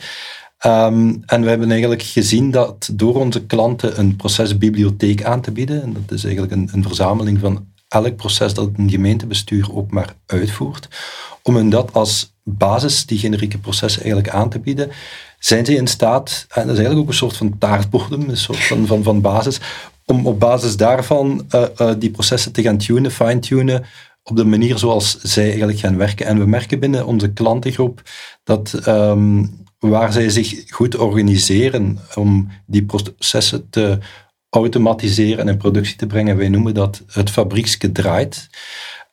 Ehm, 0.58 1.16
en 1.26 1.42
we 1.42 1.50
hebben 1.50 1.70
eigenlijk 1.72 2.04
gezien 2.04 2.52
dat 2.52 2.90
door 2.94 3.16
onze 3.16 3.46
klanten 3.46 4.00
een 4.00 4.16
procesbibliotheek 4.16 5.24
aan 5.24 5.42
te 5.42 5.52
bieden, 5.52 5.82
en 5.82 5.94
dat 5.94 6.12
is 6.12 6.24
eigenlijk 6.24 6.54
een, 6.54 6.70
een 6.74 6.84
verzameling 6.84 7.40
van 7.40 7.66
elk 7.88 8.16
proces 8.16 8.54
dat 8.54 8.70
een 8.78 8.90
gemeentebestuur 8.90 9.76
ook 9.76 9.92
maar 9.92 10.16
uitvoert, 10.26 10.88
om 11.42 11.56
hun 11.56 11.70
dat 11.70 11.94
als 11.94 12.34
basis, 12.44 13.06
die 13.06 13.20
generieke 13.20 13.58
processen 13.58 14.04
eigenlijk 14.04 14.34
aan 14.34 14.50
te 14.50 14.60
bieden, 14.60 14.92
zijn 15.40 15.66
ze 15.66 15.76
in 15.76 15.88
staat, 15.88 16.46
en 16.50 16.62
dat 16.62 16.72
is 16.72 16.78
eigenlijk 16.78 17.00
ook 17.00 17.08
een 17.08 17.14
soort 17.14 17.38
van 17.38 17.58
taartbodem, 17.58 18.30
een 18.30 18.38
soort 18.38 18.66
van, 18.66 18.86
van, 18.86 19.04
van 19.04 19.22
basis, 19.22 19.60
om 20.06 20.28
op 20.28 20.40
basis 20.40 20.78
daarvan 20.78 21.46
uh, 21.56 21.64
uh, 21.82 21.92
die 21.98 22.12
processen 22.12 22.52
te 22.52 22.62
gaan 22.62 22.78
tunen, 22.78 23.12
fine-tunen, 23.12 23.86
op 24.24 24.36
de 24.36 24.46
manier 24.46 24.78
zoals 24.78 25.22
zij 25.22 25.44
eigenlijk 25.44 25.80
gaan 25.80 25.98
werken. 25.98 26.26
En 26.26 26.40
we 26.40 26.46
merken 26.46 26.80
binnen 26.80 27.06
onze 27.06 27.34
klantengroep 27.34 28.02
dat 28.44 28.88
um, 28.88 29.66
waar 29.89 30.12
zij 30.12 30.29
zich 30.29 30.63
goed 30.70 30.96
organiseren 30.96 32.00
om 32.15 32.48
die 32.65 32.86
processen 32.86 33.70
te 33.70 33.98
automatiseren 34.50 35.39
en 35.39 35.48
in 35.48 35.58
productie 35.58 35.96
te 35.96 36.08
brengen, 36.08 36.38
wij 36.38 36.50
noemen 36.50 36.74
dat 36.74 37.03
het 37.08 37.29
fabriekske 37.29 37.91
draait, 37.91 38.50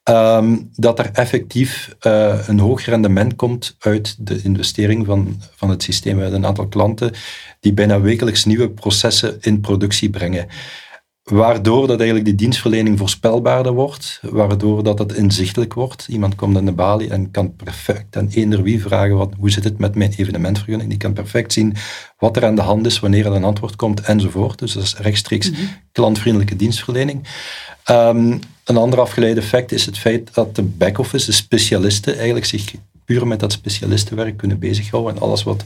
um, 0.05 0.71
dat 0.73 0.99
er 0.99 1.11
effectief 1.13 1.95
uh, 2.07 2.39
een 2.47 2.59
hoog 2.59 2.85
rendement 2.85 3.37
komt 3.37 3.77
uit 3.79 4.27
de 4.27 4.41
investering 4.43 5.07
van, 5.07 5.41
van 5.55 5.71
het 5.71 5.83
systeem. 5.83 6.17
We 6.17 6.23
hebben 6.23 6.41
een 6.41 6.47
aantal 6.47 6.69
klanten 6.69 7.13
die 7.61 7.73
bijna 7.73 8.01
wekelijks 8.01 8.45
nieuwe 8.45 8.71
processen 8.71 9.37
in 9.41 9.61
productie 9.61 10.11
brengen. 10.11 10.47
Waardoor 11.25 11.87
dat 11.87 11.99
eigenlijk 11.99 12.25
die 12.25 12.35
dienstverlening 12.35 12.99
voorspelbaarder 12.99 13.73
wordt, 13.73 14.21
waardoor 14.23 14.83
dat 14.83 14.99
het 14.99 15.13
inzichtelijk 15.13 15.75
wordt. 15.75 16.07
Iemand 16.09 16.35
komt 16.35 16.57
aan 16.57 16.65
de 16.65 16.73
balie 16.73 17.11
en 17.11 17.31
kan 17.31 17.57
perfect 17.57 18.17
aan 18.17 18.29
eender 18.29 18.63
wie 18.63 18.83
vragen 18.83 19.17
wat, 19.17 19.33
hoe 19.39 19.51
zit 19.51 19.65
het 19.65 19.79
met 19.79 19.95
mijn 19.95 20.13
evenementvergunning. 20.17 20.89
Die 20.89 20.99
kan 20.99 21.13
perfect 21.13 21.53
zien 21.53 21.75
wat 22.19 22.37
er 22.37 22.45
aan 22.45 22.55
de 22.55 22.63
hand 22.63 22.87
is, 22.87 23.01
wanneer 23.01 23.27
er 23.27 23.33
een 23.33 23.45
antwoord 23.45 23.77
komt 23.77 24.01
enzovoort. 24.01 24.59
Dus 24.59 24.73
dat 24.73 24.83
is 24.83 24.97
rechtstreeks 24.97 25.51
mhm. 25.51 25.61
klantvriendelijke 25.93 26.57
dienstverlening. 26.57 27.29
Um, 27.91 28.39
een 28.65 28.77
ander 28.77 29.01
afgeleid 29.01 29.37
effect 29.37 29.73
is 29.73 29.87
het 29.87 29.99
feit 29.99 30.35
dat 30.35 30.57
de 30.57 30.63
back-office, 30.63 31.27
de 31.27 31.33
specialisten, 31.33 32.15
eigenlijk 32.15 32.47
zich 32.47 32.75
puur 33.05 33.27
met 33.27 33.41
dat 33.41 33.53
specialistenwerk 33.53 34.37
kunnen 34.37 34.59
bezighouden 34.59 35.15
en 35.15 35.21
alles 35.21 35.43
wat 35.43 35.65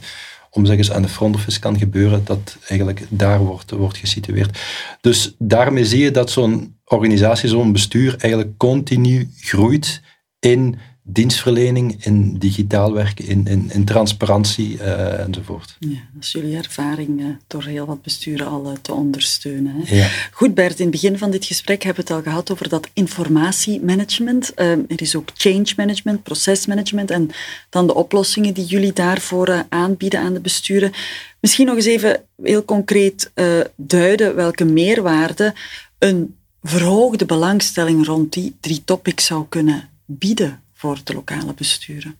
om 0.49 0.65
zeggen 0.65 0.95
aan 0.95 1.01
de 1.01 1.07
front 1.07 1.35
office 1.35 1.59
kan 1.59 1.77
gebeuren, 1.77 2.21
dat 2.25 2.57
eigenlijk 2.67 3.05
daar 3.09 3.39
wordt, 3.39 3.71
wordt 3.71 3.97
gesitueerd. 3.97 4.59
Dus 5.01 5.35
daarmee 5.37 5.85
zie 5.85 6.03
je 6.03 6.11
dat 6.11 6.31
zo'n 6.31 6.77
organisatie, 6.85 7.49
zo'n 7.49 7.71
bestuur 7.71 8.15
eigenlijk 8.19 8.57
continu 8.57 9.29
groeit 9.39 10.01
in 10.39 10.77
dienstverlening, 11.11 12.05
in 12.05 12.37
digitaal 12.37 12.93
werken, 12.93 13.27
in, 13.27 13.47
in, 13.47 13.69
in 13.73 13.85
transparantie 13.85 14.77
uh, 14.77 15.19
enzovoort. 15.19 15.75
Ja, 15.79 15.99
dat 16.13 16.23
is 16.23 16.31
jullie 16.31 16.57
ervaring 16.57 17.19
uh, 17.19 17.25
door 17.47 17.63
heel 17.63 17.85
wat 17.85 18.01
besturen 18.01 18.47
al 18.47 18.65
uh, 18.65 18.77
te 18.81 18.93
ondersteunen. 18.93 19.75
Hè? 19.75 19.95
Ja. 19.95 20.07
Goed 20.31 20.53
Bert, 20.53 20.79
in 20.79 20.85
het 20.85 21.01
begin 21.01 21.17
van 21.17 21.31
dit 21.31 21.45
gesprek 21.45 21.83
hebben 21.83 22.05
we 22.05 22.13
het 22.13 22.19
al 22.19 22.31
gehad 22.31 22.51
over 22.51 22.69
dat 22.69 22.89
informatiemanagement. 22.93 24.51
er 24.55 25.01
is 25.01 25.15
ook 25.15 25.29
change 25.33 25.73
management, 25.75 26.23
procesmanagement 26.23 27.11
en 27.11 27.29
dan 27.69 27.87
de 27.87 27.95
oplossingen 27.95 28.53
die 28.53 28.65
jullie 28.65 28.93
daarvoor 28.93 29.65
aanbieden 29.69 30.19
aan 30.19 30.33
de 30.33 30.39
besturen. 30.39 30.91
Misschien 31.39 31.65
nog 31.65 31.75
eens 31.75 31.85
even 31.85 32.23
heel 32.43 32.65
concreet 32.65 33.31
duiden 33.75 34.35
welke 34.35 34.65
meerwaarde 34.65 35.53
een 35.99 36.35
verhoogde 36.63 37.25
belangstelling 37.25 38.05
rond 38.05 38.33
die 38.33 38.55
drie 38.59 38.81
topics 38.85 39.25
zou 39.25 39.45
kunnen 39.49 39.89
bieden 40.05 40.61
voor 40.79 40.99
de 41.03 41.13
lokale 41.13 41.53
besturen? 41.53 42.15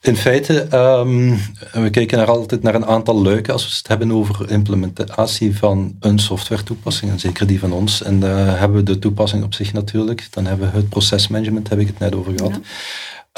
In 0.00 0.16
feite, 0.16 0.76
um, 0.76 1.38
we 1.72 1.90
kijken 1.90 2.18
er 2.18 2.30
altijd 2.30 2.62
naar 2.62 2.74
een 2.74 2.86
aantal 2.86 3.22
luiken 3.22 3.52
als 3.52 3.64
we 3.64 3.74
het 3.76 3.88
hebben 3.88 4.12
over 4.12 4.50
implementatie 4.50 5.56
van 5.56 5.96
een 6.00 6.18
software 6.18 6.62
toepassing, 6.62 7.10
en 7.10 7.20
zeker 7.20 7.46
die 7.46 7.58
van 7.58 7.72
ons. 7.72 8.02
En 8.02 8.20
dan 8.20 8.30
hebben 8.30 8.78
we 8.78 8.82
de 8.82 8.98
toepassing 8.98 9.44
op 9.44 9.54
zich 9.54 9.72
natuurlijk. 9.72 10.26
Dan 10.30 10.46
hebben 10.46 10.70
we 10.70 10.76
het 10.76 10.88
procesmanagement, 10.88 11.68
heb 11.68 11.78
ik 11.78 11.86
het 11.86 11.98
net 11.98 12.14
over 12.14 12.32
gehad. 12.36 12.60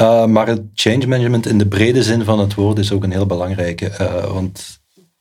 Uh, 0.00 0.26
maar 0.26 0.46
het 0.46 0.62
change 0.74 1.06
management 1.06 1.46
in 1.46 1.58
de 1.58 1.68
brede 1.68 2.02
zin 2.02 2.24
van 2.24 2.38
het 2.38 2.54
woord 2.54 2.78
is 2.78 2.92
ook 2.92 3.04
een 3.04 3.12
heel 3.12 3.26
belangrijke. 3.26 3.92
Uh, 4.00 4.32
want 4.32 4.79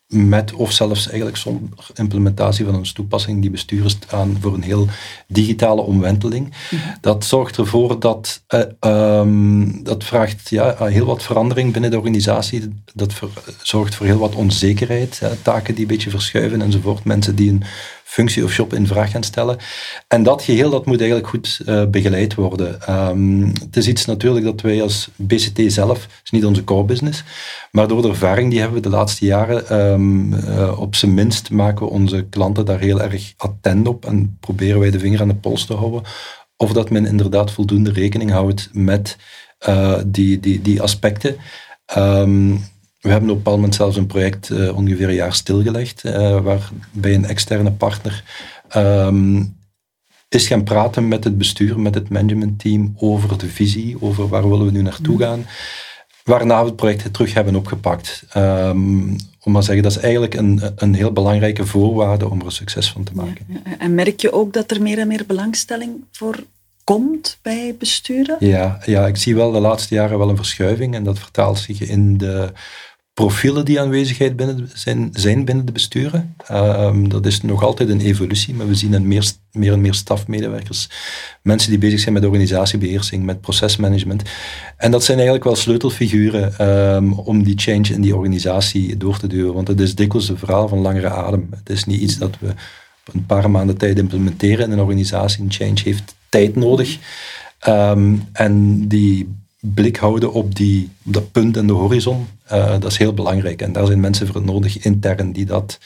met 0.09 0.53
of 0.53 0.71
zelfs 0.71 1.07
eigenlijk 1.07 1.37
zonder 1.37 1.69
implementatie 1.93 2.65
van 2.65 2.75
een 2.75 2.93
toepassing 2.93 3.41
die 3.41 3.49
besturen 3.49 3.89
staan 3.89 4.37
voor 4.41 4.53
een 4.53 4.61
heel 4.61 4.87
digitale 5.27 5.81
omwenteling. 5.81 6.53
Mhm. 6.71 6.81
Dat 7.01 7.25
zorgt 7.25 7.57
ervoor 7.57 7.99
dat 7.99 8.43
uh, 8.49 9.21
dat 9.83 10.03
vraagt 10.03 10.49
ja, 10.49 10.75
heel 10.85 11.05
wat 11.05 11.23
verandering 11.23 11.71
binnen 11.73 11.91
de 11.91 11.97
organisatie. 11.97 12.81
Dat 12.93 13.13
zorgt 13.61 13.95
voor 13.95 14.05
heel 14.05 14.17
wat 14.17 14.35
onzekerheid, 14.35 15.21
taken 15.41 15.73
die 15.73 15.83
een 15.83 15.89
beetje 15.89 16.09
verschuiven 16.09 16.61
enzovoort. 16.61 17.03
Mensen 17.03 17.35
die 17.35 17.51
een 17.51 17.63
functie 18.09 18.43
of 18.43 18.55
job 18.55 18.73
in 18.73 18.87
vraag 18.87 19.11
gaan 19.11 19.23
stellen. 19.23 19.57
En 20.07 20.23
dat 20.23 20.41
geheel 20.43 20.69
dat 20.69 20.85
moet 20.85 20.99
eigenlijk 20.99 21.29
goed 21.29 21.59
uh, 21.65 21.85
begeleid 21.85 22.35
worden. 22.35 22.99
Um, 23.09 23.53
het 23.63 23.77
is 23.77 23.87
iets 23.87 24.05
natuurlijk 24.05 24.45
dat 24.45 24.61
wij 24.61 24.81
als 24.81 25.09
BCT 25.15 25.71
zelf, 25.71 26.07
is 26.23 26.31
niet 26.31 26.45
onze 26.45 26.63
core 26.63 26.83
business, 26.83 27.23
maar 27.71 27.87
door 27.87 28.01
de 28.01 28.07
ervaring 28.07 28.49
die 28.49 28.59
hebben 28.59 28.81
we 28.81 28.89
de 28.89 28.95
laatste 28.95 29.25
jaren, 29.25 29.91
um, 29.91 30.33
op 30.77 30.95
zijn 30.95 31.13
minst 31.13 31.51
maken 31.51 31.85
we 31.85 31.91
onze 31.91 32.25
klanten 32.29 32.65
daar 32.65 32.79
heel 32.79 33.01
erg 33.01 33.33
attent 33.37 33.87
op 33.87 34.05
en 34.05 34.37
proberen 34.39 34.79
wij 34.79 34.91
de 34.91 34.99
vinger 34.99 35.21
aan 35.21 35.27
de 35.27 35.35
pols 35.35 35.65
te 35.65 35.73
houden 35.73 36.03
of 36.57 36.73
dat 36.73 36.89
men 36.89 37.05
inderdaad 37.05 37.51
voldoende 37.51 37.91
rekening 37.91 38.31
houdt 38.31 38.69
met 38.71 39.17
uh, 39.67 39.99
die, 40.05 40.39
die, 40.39 40.61
die 40.61 40.81
aspecten. 40.81 41.35
Um, 41.97 42.63
we 43.01 43.09
hebben 43.09 43.29
op 43.29 43.35
een 43.35 43.43
bepaald 43.43 43.55
moment 43.55 43.75
zelfs 43.75 43.97
een 43.97 44.07
project 44.07 44.49
uh, 44.49 44.75
ongeveer 44.75 45.07
een 45.07 45.15
jaar 45.15 45.33
stilgelegd, 45.33 46.03
uh, 46.05 46.13
waarbij 46.41 47.15
een 47.15 47.25
externe 47.25 47.71
partner 47.71 48.23
um, 48.75 49.57
is 50.29 50.47
gaan 50.47 50.63
praten 50.63 51.07
met 51.07 51.23
het 51.23 51.37
bestuur, 51.37 51.79
met 51.79 51.95
het 51.95 52.09
managementteam 52.09 52.93
over 52.97 53.37
de 53.37 53.47
visie, 53.47 54.01
over 54.01 54.27
waar 54.27 54.49
willen 54.49 54.65
we 54.65 54.71
nu 54.71 54.81
naartoe 54.81 55.13
mm. 55.13 55.21
gaan. 55.21 55.45
Waarna 56.23 56.59
we 56.59 56.65
het 56.65 56.75
project 56.75 57.13
terug 57.13 57.33
hebben 57.33 57.55
opgepakt. 57.55 58.25
Um, 58.37 59.15
om 59.43 59.51
maar 59.51 59.63
zeggen, 59.63 59.83
dat 59.83 59.91
is 59.91 59.97
eigenlijk 59.97 60.33
een, 60.33 60.61
een 60.75 60.93
heel 60.93 61.11
belangrijke 61.11 61.65
voorwaarde 61.65 62.29
om 62.29 62.41
er 62.41 62.51
succes 62.51 62.91
van 62.91 63.03
te 63.03 63.11
maken. 63.15 63.45
Ja, 63.47 63.77
en 63.77 63.95
merk 63.95 64.19
je 64.21 64.31
ook 64.31 64.53
dat 64.53 64.71
er 64.71 64.81
meer 64.81 64.99
en 64.99 65.07
meer 65.07 65.25
belangstelling 65.27 66.03
voor 66.11 66.43
komt 66.83 67.39
bij 67.41 67.75
besturen? 67.79 68.35
Ja, 68.39 68.79
ja, 68.85 69.07
ik 69.07 69.17
zie 69.17 69.35
wel 69.35 69.51
de 69.51 69.59
laatste 69.59 69.95
jaren 69.95 70.17
wel 70.17 70.29
een 70.29 70.35
verschuiving 70.35 70.95
en 70.95 71.03
dat 71.03 71.19
vertaalt 71.19 71.59
zich 71.59 71.81
in 71.81 72.17
de 72.17 72.51
profielen 73.19 73.65
die 73.65 73.79
aanwezigheid 73.79 74.35
binnen 74.35 74.69
zijn, 74.73 75.09
zijn 75.11 75.45
binnen 75.45 75.65
de 75.65 75.71
besturen. 75.71 76.35
Ehm, 76.47 77.07
dat 77.07 77.25
is 77.25 77.41
nog 77.41 77.63
altijd 77.63 77.89
een 77.89 78.01
evolutie, 78.01 78.53
maar 78.53 78.67
we 78.67 78.75
zien 78.75 78.93
een 78.93 79.07
meer, 79.07 79.31
meer 79.51 79.73
en 79.73 79.81
meer 79.81 79.93
stafmedewerkers, 79.93 80.89
mensen 81.41 81.69
die 81.69 81.79
bezig 81.79 81.99
zijn 81.99 82.13
met 82.13 82.25
organisatiebeheersing, 82.25 83.23
met 83.23 83.41
procesmanagement. 83.41 84.21
En 84.77 84.91
dat 84.91 85.03
zijn 85.03 85.17
eigenlijk 85.17 85.45
wel 85.45 85.55
sleutelfiguren 85.55 86.67
um, 86.95 87.13
om 87.13 87.43
die 87.43 87.57
change 87.57 87.87
in 87.93 88.01
die 88.01 88.15
organisatie 88.15 88.97
door 88.97 89.17
te 89.17 89.27
duwen, 89.27 89.53
want 89.53 89.67
het 89.67 89.79
is 89.79 89.95
dikwijls 89.95 90.29
een 90.29 90.37
verhaal 90.37 90.67
van 90.67 90.79
langere 90.79 91.09
adem. 91.09 91.47
Het 91.51 91.69
is 91.69 91.83
niet 91.85 92.01
iets 92.01 92.17
dat 92.17 92.37
we 92.39 92.49
op 93.07 93.13
een 93.13 93.25
paar 93.25 93.49
maanden 93.49 93.77
tijd 93.77 93.97
implementeren 93.97 94.65
in 94.65 94.71
een 94.71 94.79
organisatie. 94.79 95.43
Een 95.43 95.51
change 95.51 95.79
heeft 95.83 96.15
tijd 96.29 96.55
nodig. 96.55 96.97
Um, 97.67 98.23
en 98.31 98.87
die 98.87 99.37
blik 99.59 99.97
houden 99.97 100.33
op, 100.33 100.55
die, 100.55 100.89
dat 101.03 101.31
punt 101.31 101.57
en 101.57 101.67
de 101.67 101.73
horizon, 101.73 102.27
uh, 102.51 102.71
dat 102.71 102.91
is 102.91 102.97
heel 102.97 103.13
belangrijk. 103.13 103.61
En 103.61 103.71
daar 103.71 103.85
zijn 103.85 103.99
mensen 103.99 104.27
voor 104.27 104.41
nodig 104.41 104.83
intern 104.85 105.31
die 105.31 105.45
dat, 105.45 105.79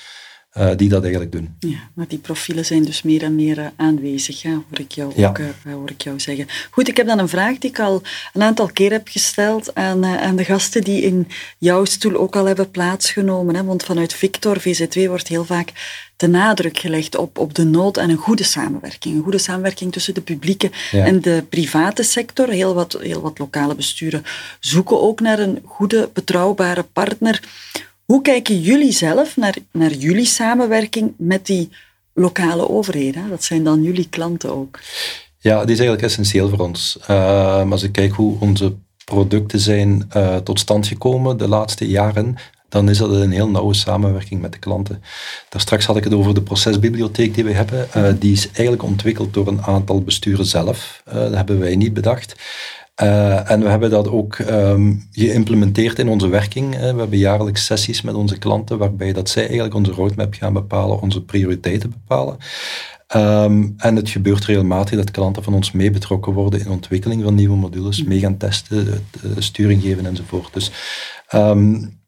uh, 0.57 0.69
die 0.75 0.89
dat 0.89 1.01
eigenlijk 1.01 1.31
doen. 1.31 1.55
Ja, 1.59 1.77
maar 1.93 2.07
die 2.07 2.17
profielen 2.17 2.65
zijn 2.65 2.83
dus 2.83 3.01
meer 3.01 3.23
en 3.23 3.35
meer 3.35 3.57
uh, 3.57 3.65
aanwezig, 3.75 4.41
hè, 4.41 4.49
hoor, 4.49 4.79
ik 4.79 4.91
jou 4.91 5.13
ja. 5.15 5.29
ook, 5.29 5.39
hoor 5.63 5.89
ik 5.89 6.01
jou 6.01 6.19
zeggen. 6.19 6.47
Goed, 6.71 6.87
ik 6.87 6.97
heb 6.97 7.07
dan 7.07 7.19
een 7.19 7.29
vraag 7.29 7.57
die 7.57 7.69
ik 7.69 7.79
al 7.79 8.01
een 8.33 8.41
aantal 8.41 8.67
keer 8.67 8.91
heb 8.91 9.07
gesteld 9.07 9.75
aan, 9.75 10.05
aan 10.05 10.35
de 10.35 10.45
gasten 10.45 10.83
die 10.83 11.01
in 11.01 11.27
jouw 11.57 11.85
stoel 11.85 12.15
ook 12.15 12.35
al 12.35 12.45
hebben 12.45 12.71
plaatsgenomen. 12.71 13.55
Hè, 13.55 13.63
want 13.63 13.83
vanuit 13.83 14.13
Victor, 14.13 14.59
VZ2, 14.59 15.07
wordt 15.07 15.27
heel 15.27 15.45
vaak 15.45 15.71
de 16.15 16.27
nadruk 16.27 16.77
gelegd 16.77 17.15
op, 17.15 17.37
op 17.37 17.53
de 17.53 17.63
nood 17.63 17.99
aan 17.99 18.09
een 18.09 18.17
goede 18.17 18.43
samenwerking. 18.43 19.15
Een 19.15 19.23
goede 19.23 19.37
samenwerking 19.37 19.91
tussen 19.91 20.13
de 20.13 20.21
publieke 20.21 20.71
en 20.91 21.21
de 21.21 21.45
private 21.49 22.03
sector. 22.03 22.49
Heel 22.49 22.73
wat, 22.73 22.97
heel 23.01 23.21
wat 23.21 23.39
lokale 23.39 23.75
besturen 23.75 24.23
zoeken 24.59 25.01
ook 25.01 25.19
naar 25.19 25.39
een 25.39 25.61
goede, 25.65 26.09
betrouwbare 26.13 26.83
partner. 26.83 27.41
Hoe 28.05 28.21
kijken 28.21 28.61
jullie 28.61 28.91
zelf 28.91 29.37
naar, 29.37 29.55
naar 29.71 29.91
jullie 29.91 30.25
samenwerking 30.25 31.13
met 31.17 31.45
die 31.45 31.69
lokale 32.13 32.69
overheden? 32.69 33.29
Dat 33.29 33.43
zijn 33.43 33.63
dan 33.63 33.83
jullie 33.83 34.09
klanten 34.09 34.55
ook. 34.55 34.79
Ja, 35.39 35.61
die 35.61 35.73
is 35.73 35.79
eigenlijk 35.79 36.01
essentieel 36.01 36.49
voor 36.49 36.59
ons. 36.59 36.97
Uh, 37.09 37.71
als 37.71 37.83
ik 37.83 37.91
kijk 37.91 38.11
hoe 38.11 38.39
onze 38.39 38.75
producten 39.05 39.59
zijn 39.59 40.09
uh, 40.15 40.35
tot 40.35 40.59
stand 40.59 40.87
gekomen 40.87 41.37
de 41.37 41.47
laatste 41.47 41.87
jaren, 41.87 42.35
dan 42.69 42.89
is 42.89 42.97
dat 42.97 43.11
een 43.11 43.31
heel 43.31 43.49
nauwe 43.49 43.73
samenwerking 43.73 44.41
met 44.41 44.51
de 44.51 44.59
klanten. 44.59 45.03
Daar 45.49 45.61
straks 45.61 45.85
had 45.85 45.97
ik 45.97 46.03
het 46.03 46.13
over 46.13 46.33
de 46.33 46.41
procesbibliotheek 46.41 47.33
die 47.33 47.43
we 47.43 47.51
hebben. 47.51 47.87
Uh, 47.97 48.09
die 48.19 48.31
is 48.31 48.47
eigenlijk 48.47 48.83
ontwikkeld 48.83 49.33
door 49.33 49.47
een 49.47 49.61
aantal 49.61 50.01
besturen 50.01 50.45
zelf. 50.45 51.01
Dat 51.05 51.33
hebben 51.33 51.59
wij 51.59 51.75
niet 51.75 51.93
bedacht. 51.93 52.35
Uh, 53.01 53.51
en 53.51 53.59
we 53.59 53.67
hebben 53.67 53.89
dat 53.89 54.09
ook 54.09 54.37
um, 54.37 55.07
geïmplementeerd 55.11 55.99
in 55.99 56.07
onze 56.07 56.27
werking. 56.27 56.75
We 56.75 56.85
hebben 56.85 57.17
jaarlijks 57.17 57.65
sessies 57.65 58.01
met 58.01 58.15
onze 58.15 58.37
klanten 58.37 58.77
waarbij 58.77 59.13
dat 59.13 59.29
zij 59.29 59.43
eigenlijk 59.43 59.75
onze 59.75 59.91
roadmap 59.91 60.33
gaan 60.33 60.53
bepalen, 60.53 61.01
onze 61.01 61.23
prioriteiten 61.23 61.89
bepalen. 61.89 62.37
Um, 63.15 63.73
en 63.77 63.95
het 63.95 64.09
gebeurt 64.09 64.45
regelmatig 64.45 64.97
dat 64.97 65.11
klanten 65.11 65.43
van 65.43 65.53
ons 65.53 65.71
mee 65.71 65.91
betrokken 65.91 66.33
worden 66.33 66.59
in 66.59 66.65
de 66.65 66.71
ontwikkeling 66.71 67.23
van 67.23 67.35
nieuwe 67.35 67.55
modules, 67.55 68.03
mee 68.03 68.19
gaan 68.19 68.37
testen, 68.37 69.05
sturing 69.37 69.81
geven 69.81 70.05
enzovoort. 70.05 70.53
Dus 70.53 70.71
um, 71.35 72.01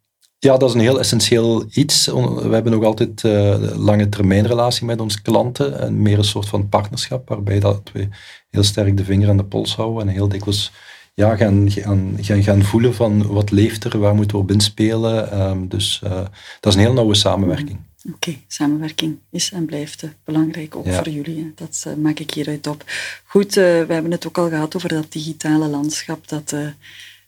ja, 0.46 0.58
dat 0.58 0.70
is 0.70 0.75
een 0.75 0.82
heel 0.82 1.00
essentieel 1.00 1.66
iets. 1.74 2.06
We 2.06 2.50
hebben 2.52 2.74
ook 2.74 2.84
altijd 2.84 3.24
uh, 3.24 3.58
lange 3.75 4.10
termijnrelatie 4.10 4.86
met 4.86 5.02
onze 5.02 5.22
klanten 5.22 5.80
en 5.80 6.02
meer 6.02 6.18
een 6.18 6.24
soort 6.24 6.48
van 6.48 6.70
partnerschap 6.70 7.30
waarbij 7.30 7.60
dat 7.60 7.90
we 7.94 8.08
heel 8.50 8.64
sterk 8.64 8.98
de 8.98 9.04
vinger 9.04 9.30
aan 9.30 9.38
de 9.38 9.44
pols 9.44 9.75
houden 9.75 10.08
en 10.08 10.14
heel 10.14 10.28
dikwijls 10.28 10.72
ja, 11.14 11.36
gaan, 11.36 11.72
gaan, 11.72 12.18
gaan, 12.22 12.44
gaan 12.44 12.64
voelen 12.64 12.94
van 12.94 13.28
wat 13.28 13.52
leeft 13.52 13.84
er, 13.84 14.00
waar 14.00 14.16
moeten 14.16 14.38
we 14.38 14.44
op 14.44 14.52
inspelen. 14.52 15.42
Um, 15.42 15.68
dus 15.68 16.02
uh, 16.04 16.12
dat 16.60 16.74
is 16.74 16.75
een 16.75 16.86
heel 16.86 16.94
nauwe 16.94 17.16
samenwerking. 17.16 17.80
Oké, 18.14 18.36
samenwerking 18.48 19.18
is 19.32 19.52
en 19.52 19.66
blijft 19.66 20.04
uh, 20.04 20.10
belangrijk, 20.24 20.75
ook 20.75 20.88
voor 20.88 21.10
jullie. 21.10 21.52
Dat 21.56 21.86
uh, 21.88 21.94
maak 21.94 22.20
ik 22.20 22.34
hieruit 22.34 22.68
op. 22.68 22.84
Goed, 23.25 23.54
we 23.54 23.86
hebben 23.88 24.12
het 24.12 24.28
ook 24.28 24.38
al 24.38 24.50
gehad 24.50 24.75
over 24.75 24.90
dat 24.90 25.12
digitale 25.12 25.68
landschap 25.68 26.28
dat 26.28 26.56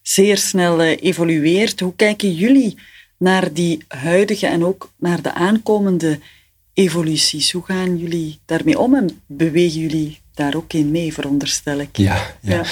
zeer 0.02 0.38
snel 0.38 0.82
evolueert. 0.82 1.80
Hoe 1.80 1.96
kijken 1.96 2.34
jullie 2.34 2.78
naar 3.18 3.54
die 3.54 3.84
huidige 3.88 4.48
en 4.48 4.66
ook 4.66 4.92
naar 4.98 5.22
de 5.22 5.34
aankomende 5.34 6.20
evoluties. 6.74 7.52
Hoe 7.52 7.64
gaan 7.64 7.98
jullie 7.98 8.40
daarmee 8.46 8.80
om 8.80 8.96
en 8.96 9.22
bewegen 9.26 9.80
jullie 9.80 10.20
daar 10.34 10.56
ook 10.56 10.74
in 10.74 10.92
mee, 10.92 11.14
veronderstel 11.14 11.80
ik? 11.80 11.98
Ja, 11.98 12.18
ja. 12.42 12.64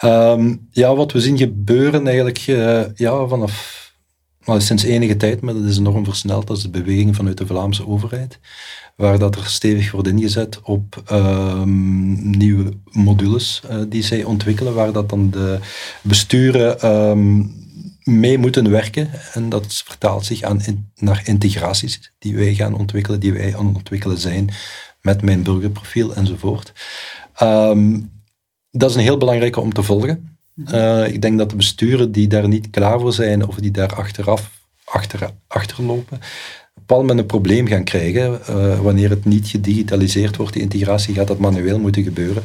Ja, 0.00 0.32
um, 0.32 0.68
ja 0.70 0.94
wat 0.94 1.12
we 1.12 1.20
zien 1.20 1.38
gebeuren 1.38 2.06
eigenlijk 2.06 2.46
uh, 2.46 2.82
ja, 2.94 3.26
vanaf 3.26 3.82
well, 4.44 4.60
sinds 4.60 4.82
enige 4.82 5.16
tijd, 5.16 5.40
maar 5.40 5.54
dat 5.54 5.64
is 5.64 5.78
enorm 5.78 6.04
versneld, 6.04 6.46
dat 6.46 6.56
is 6.56 6.62
de 6.62 6.68
beweging 6.68 7.16
vanuit 7.16 7.38
de 7.38 7.46
Vlaamse 7.46 7.86
overheid, 7.86 8.38
waar 8.96 9.18
dat 9.18 9.36
er 9.36 9.46
stevig 9.46 9.90
wordt 9.90 10.08
ingezet 10.08 10.60
op 10.62 11.02
um, 11.12 12.36
nieuwe 12.38 12.72
modules 12.90 13.62
uh, 13.70 13.76
die 13.88 14.02
zij 14.02 14.24
ontwikkelen, 14.24 14.74
waar 14.74 14.92
dat 14.92 15.08
dan 15.08 15.30
de 15.30 15.58
besturen 16.02 16.86
um, 16.86 17.60
mee 18.04 18.38
moeten 18.38 18.70
werken. 18.70 19.10
En 19.32 19.48
dat 19.48 19.82
vertaalt 19.84 20.24
zich 20.24 20.42
aan, 20.42 20.60
naar 20.96 21.22
integraties 21.24 22.12
die 22.18 22.36
wij 22.36 22.54
gaan 22.54 22.74
ontwikkelen, 22.74 23.20
die 23.20 23.32
wij 23.32 23.56
aan 23.56 23.66
het 23.66 23.76
ontwikkelen 23.76 24.18
zijn 24.18 24.50
met 25.00 25.22
mijn 25.22 25.42
burgerprofiel 25.42 26.14
enzovoort. 26.14 26.72
Um, 27.42 28.10
dat 28.70 28.90
is 28.90 28.96
een 28.96 29.02
heel 29.02 29.18
belangrijke 29.18 29.60
om 29.60 29.72
te 29.72 29.82
volgen. 29.82 30.38
Uh, 30.56 31.06
ik 31.06 31.22
denk 31.22 31.38
dat 31.38 31.50
de 31.50 31.56
besturen 31.56 32.12
die 32.12 32.28
daar 32.28 32.48
niet 32.48 32.70
klaar 32.70 33.00
voor 33.00 33.12
zijn 33.12 33.46
of 33.46 33.54
die 33.54 33.70
daar 33.70 33.94
achteraf 33.94 34.50
achter, 34.84 35.30
achterlopen, 35.46 36.20
pal 36.86 37.04
met 37.04 37.18
een 37.18 37.26
probleem 37.26 37.66
gaan 37.66 37.84
krijgen. 37.84 38.40
Uh, 38.50 38.80
wanneer 38.80 39.10
het 39.10 39.24
niet 39.24 39.48
gedigitaliseerd 39.48 40.36
wordt, 40.36 40.52
die 40.52 40.62
integratie, 40.62 41.14
gaat 41.14 41.26
dat 41.26 41.38
manueel 41.38 41.78
moeten 41.78 42.02
gebeuren. 42.02 42.42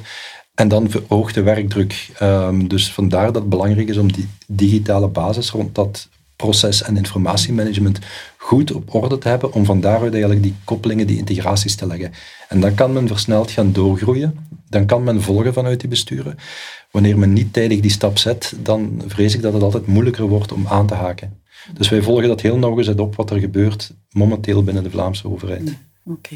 En 0.57 0.67
dan 0.67 0.89
verhoogt 0.89 1.33
de 1.33 1.41
werkdruk. 1.41 2.09
Um, 2.21 2.67
dus 2.67 2.91
vandaar 2.91 3.25
dat 3.25 3.35
het 3.35 3.49
belangrijk 3.49 3.89
is 3.89 3.97
om 3.97 4.11
die 4.11 4.27
digitale 4.47 5.07
basis 5.07 5.49
rond 5.49 5.75
dat 5.75 6.09
proces- 6.35 6.83
en 6.83 6.97
informatiemanagement 6.97 7.99
goed 8.37 8.71
op 8.71 8.93
orde 8.93 9.17
te 9.17 9.27
hebben, 9.29 9.53
om 9.53 9.65
van 9.65 9.81
daaruit 9.81 10.11
eigenlijk 10.11 10.43
die 10.43 10.55
koppelingen, 10.63 11.07
die 11.07 11.17
integraties 11.17 11.75
te 11.75 11.87
leggen. 11.87 12.11
En 12.49 12.59
dan 12.59 12.73
kan 12.73 12.93
men 12.93 13.07
versneld 13.07 13.51
gaan 13.51 13.71
doorgroeien, 13.71 14.47
dan 14.69 14.85
kan 14.85 15.03
men 15.03 15.21
volgen 15.21 15.53
vanuit 15.53 15.79
die 15.79 15.89
besturen. 15.89 16.35
Wanneer 16.91 17.17
men 17.17 17.33
niet 17.33 17.53
tijdig 17.53 17.79
die 17.79 17.91
stap 17.91 18.17
zet, 18.17 18.53
dan 18.63 19.01
vrees 19.07 19.35
ik 19.35 19.41
dat 19.41 19.53
het 19.53 19.63
altijd 19.63 19.87
moeilijker 19.87 20.27
wordt 20.27 20.51
om 20.51 20.67
aan 20.67 20.87
te 20.87 20.93
haken. 20.93 21.41
Dus 21.73 21.89
wij 21.89 22.01
volgen 22.01 22.27
dat 22.27 22.41
heel 22.41 22.57
nauwgezet 22.57 22.99
op 22.99 23.15
wat 23.15 23.29
er 23.29 23.39
gebeurt 23.39 23.93
momenteel 24.11 24.63
binnen 24.63 24.83
de 24.83 24.89
Vlaamse 24.89 25.27
overheid. 25.27 25.77
Oké. 26.05 26.35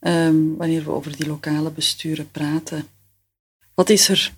Um, 0.00 0.56
wanneer 0.56 0.84
we 0.84 0.90
over 0.90 1.16
die 1.16 1.26
lokale 1.26 1.70
besturen 1.70 2.30
praten, 2.30 2.84
wat 3.78 3.90
is 3.90 4.08
er 4.08 4.32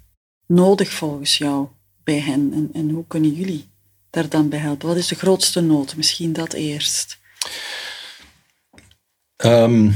nodig 0.47 0.91
volgens 0.91 1.39
jou 1.39 1.67
bij 2.05 2.21
hen 2.21 2.53
en, 2.53 2.71
en 2.73 2.91
hoe 2.91 3.05
kunnen 3.07 3.33
jullie 3.33 3.69
daar 4.11 4.29
dan 4.29 4.49
bij 4.49 4.59
helpen? 4.59 4.89
Wat 4.89 4.97
is 4.97 5.09
de 5.09 5.15
grootste 5.15 5.61
nood? 5.61 5.97
Misschien 5.97 6.33
dat 6.33 6.53
eerst. 6.53 7.19
Um, 9.45 9.95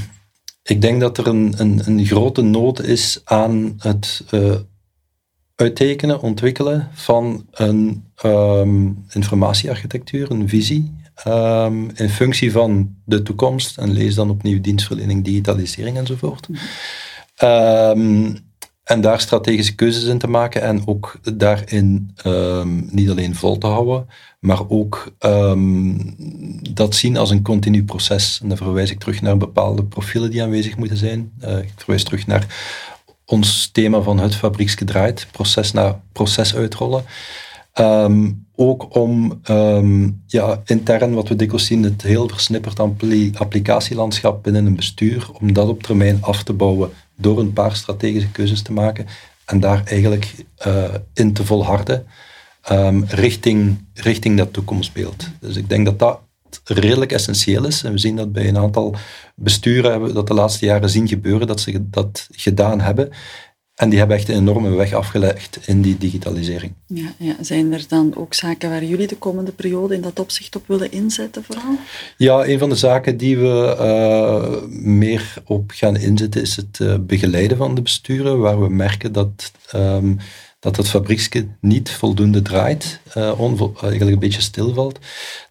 ik 0.62 0.80
denk 0.80 1.00
dat 1.00 1.18
er 1.18 1.26
een, 1.26 1.54
een, 1.56 1.82
een, 1.84 2.06
grote 2.06 2.42
nood 2.42 2.82
is 2.82 3.20
aan 3.24 3.74
het 3.78 4.24
uh, 4.30 4.54
uittekenen, 5.54 6.20
ontwikkelen 6.20 6.90
van 6.92 7.46
een 7.50 8.04
um, 8.24 9.04
informatiearchitectuur, 9.08 10.30
een 10.30 10.48
visie, 10.48 10.94
um, 11.26 11.90
in 11.94 12.08
functie 12.08 12.52
van 12.52 12.96
de 13.04 13.22
toekomst. 13.22 13.78
En 13.78 13.92
lees 13.92 14.14
dan 14.14 14.30
opnieuw 14.30 14.60
dienstverlening, 14.60 15.24
digitalisering 15.24 15.96
enzovoort. 15.96 16.48
Mm 16.48 18.42
en 18.84 19.00
daar 19.00 19.20
strategische 19.20 19.74
keuzes 19.74 20.04
in 20.04 20.18
te 20.18 20.26
maken 20.26 20.62
en 20.62 20.82
ook 20.86 21.18
daarin 21.34 22.14
um, 22.26 22.88
niet 22.90 23.10
alleen 23.10 23.34
vol 23.34 23.58
te 23.58 23.66
houden, 23.66 24.06
maar 24.40 24.68
ook 24.68 25.12
um, 25.20 26.14
dat 26.72 26.94
zien 26.94 27.16
als 27.16 27.30
een 27.30 27.42
continu 27.42 27.84
proces. 27.84 28.38
En 28.42 28.48
dan 28.48 28.56
verwijs 28.56 28.90
ik 28.90 28.98
terug 28.98 29.22
naar 29.22 29.36
bepaalde 29.36 29.84
profielen 29.84 30.30
die 30.30 30.42
aanwezig 30.42 30.76
moeten 30.76 30.96
zijn. 30.96 31.32
Uh, 31.44 31.58
ik 31.58 31.72
verwijs 31.76 32.04
terug 32.04 32.26
naar 32.26 32.46
ons 33.24 33.68
thema 33.72 34.00
van 34.00 34.18
het 34.18 34.34
fabrieksgedraaid, 34.34 35.26
proces 35.30 35.72
naar 35.72 36.00
proces 36.12 36.54
uitrollen. 36.54 37.04
Um, 37.78 38.46
ook 38.56 38.96
om 38.96 39.40
ja, 40.26 40.62
intern, 40.64 41.14
wat 41.14 41.28
we 41.28 41.36
dikwijls 41.36 41.66
zien, 41.66 41.82
het 41.82 42.02
heel 42.02 42.28
versnipperd 42.28 42.80
applicatielandschap 43.34 44.42
binnen 44.42 44.66
een 44.66 44.76
bestuur, 44.76 45.28
om 45.40 45.52
dat 45.52 45.68
op 45.68 45.82
termijn 45.82 46.18
af 46.20 46.42
te 46.42 46.52
bouwen 46.52 46.90
door 47.16 47.38
een 47.38 47.52
paar 47.52 47.76
strategische 47.76 48.30
keuzes 48.30 48.62
te 48.62 48.72
maken 48.72 49.06
en 49.44 49.60
daar 49.60 49.82
eigenlijk 49.84 50.34
uh, 50.66 50.94
in 51.14 51.32
te 51.32 51.44
volharden 51.44 52.06
um, 52.70 53.04
richting, 53.08 53.86
richting 53.94 54.38
dat 54.38 54.52
toekomstbeeld. 54.52 55.28
Dus 55.40 55.56
ik 55.56 55.68
denk 55.68 55.84
dat 55.84 55.98
dat 55.98 56.20
redelijk 56.64 57.12
essentieel 57.12 57.66
is. 57.66 57.82
En 57.82 57.92
we 57.92 57.98
zien 57.98 58.16
dat 58.16 58.32
bij 58.32 58.48
een 58.48 58.58
aantal 58.58 58.96
besturen 59.34 59.90
hebben 59.90 60.08
we 60.08 60.14
dat 60.14 60.26
de 60.26 60.34
laatste 60.34 60.66
jaren 60.66 60.90
zien 60.90 61.08
gebeuren, 61.08 61.46
dat 61.46 61.60
ze 61.60 61.90
dat 61.90 62.28
gedaan 62.30 62.80
hebben. 62.80 63.10
En 63.74 63.88
die 63.88 63.98
hebben 63.98 64.16
echt 64.16 64.28
een 64.28 64.34
enorme 64.34 64.70
weg 64.70 64.92
afgelegd 64.92 65.58
in 65.66 65.82
die 65.82 65.98
digitalisering. 65.98 66.72
Ja, 66.86 67.12
ja, 67.18 67.34
Zijn 67.40 67.72
er 67.72 67.84
dan 67.88 68.16
ook 68.16 68.34
zaken 68.34 68.70
waar 68.70 68.84
jullie 68.84 69.06
de 69.06 69.16
komende 69.16 69.52
periode 69.52 69.94
in 69.94 70.00
dat 70.00 70.18
opzicht 70.18 70.56
op 70.56 70.62
willen 70.66 70.92
inzetten 70.92 71.44
vooral? 71.44 71.78
Ja, 72.16 72.46
een 72.46 72.58
van 72.58 72.68
de 72.68 72.74
zaken 72.76 73.16
die 73.16 73.38
we 73.38 73.76
uh, 73.78 74.68
meer 74.80 75.34
op 75.44 75.70
gaan 75.74 75.96
inzetten 75.96 76.42
is 76.42 76.56
het 76.56 76.78
uh, 76.82 76.94
begeleiden 77.00 77.56
van 77.56 77.74
de 77.74 77.82
besturen, 77.82 78.38
waar 78.38 78.60
we 78.60 78.68
merken 78.68 79.12
dat, 79.12 79.52
um, 79.74 80.18
dat 80.60 80.76
het 80.76 80.88
fabrieksje 80.88 81.46
niet 81.60 81.90
voldoende 81.90 82.42
draait, 82.42 83.00
uh, 83.16 83.40
eigenlijk 83.40 84.00
een 84.00 84.18
beetje 84.18 84.40
stilvalt. 84.40 84.98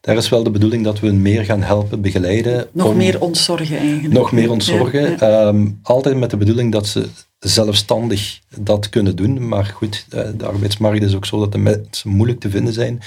Daar 0.02 0.18
is 0.18 0.30
wel 0.30 0.44
de 0.44 0.52
bedoeling 0.52 0.84
dat 0.84 1.00
we 1.00 1.12
meer 1.12 1.46
gaan 1.46 1.62
helpen, 1.62 2.02
begeleiden. 2.02 2.68
Nog 2.72 2.96
meer 2.96 3.22
ontzorgen 3.22 3.78
eigenlijk. 3.78 4.14
Nog 4.14 4.32
meer 4.32 4.52
ontzorgen. 4.52 5.18
Ja, 5.20 5.48
Um, 5.48 5.80
altijd 5.82 6.18
met 6.18 6.30
de 6.30 6.38
bedoeling 6.38 6.72
dat 6.72 6.88
ze 6.88 7.10
zelfstandig 7.44 8.40
dat 8.58 8.90
kunnen 8.90 9.16
doen. 9.16 9.48
Maar 9.48 9.66
goed, 9.66 10.06
eh, 10.10 10.30
de 10.38 10.46
arbeidsmarkt 10.46 11.04
is 11.04 11.16
ook 11.16 11.26
zo 11.26 11.40
dat 11.40 11.52
de 11.52 11.58
mensen 11.58 12.10
moeilijk 12.10 12.40
te 12.40 12.50
vinden 12.50 12.74
zijn. 12.74 13.02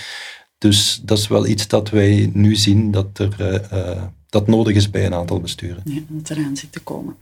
Dus 0.58 1.00
dat 1.02 1.18
is 1.18 1.28
wel 1.28 1.46
iets 1.46 1.68
dat 1.68 1.90
wij 1.90 2.30
nu 2.32 2.54
zien 2.54 2.90
dat, 2.90 3.18
er, 3.18 3.36
uh, 3.72 4.02
dat 4.28 4.46
nodig 4.46 4.74
is 4.74 4.90
bij 4.90 5.06
een 5.06 5.14
aantal 5.14 5.40
besturen. 5.40 5.82
Ja, 5.84 6.00
dat 6.08 6.30
eraan 6.30 6.56
zit 6.56 6.72
te 6.72 6.80
komen. 6.80 7.16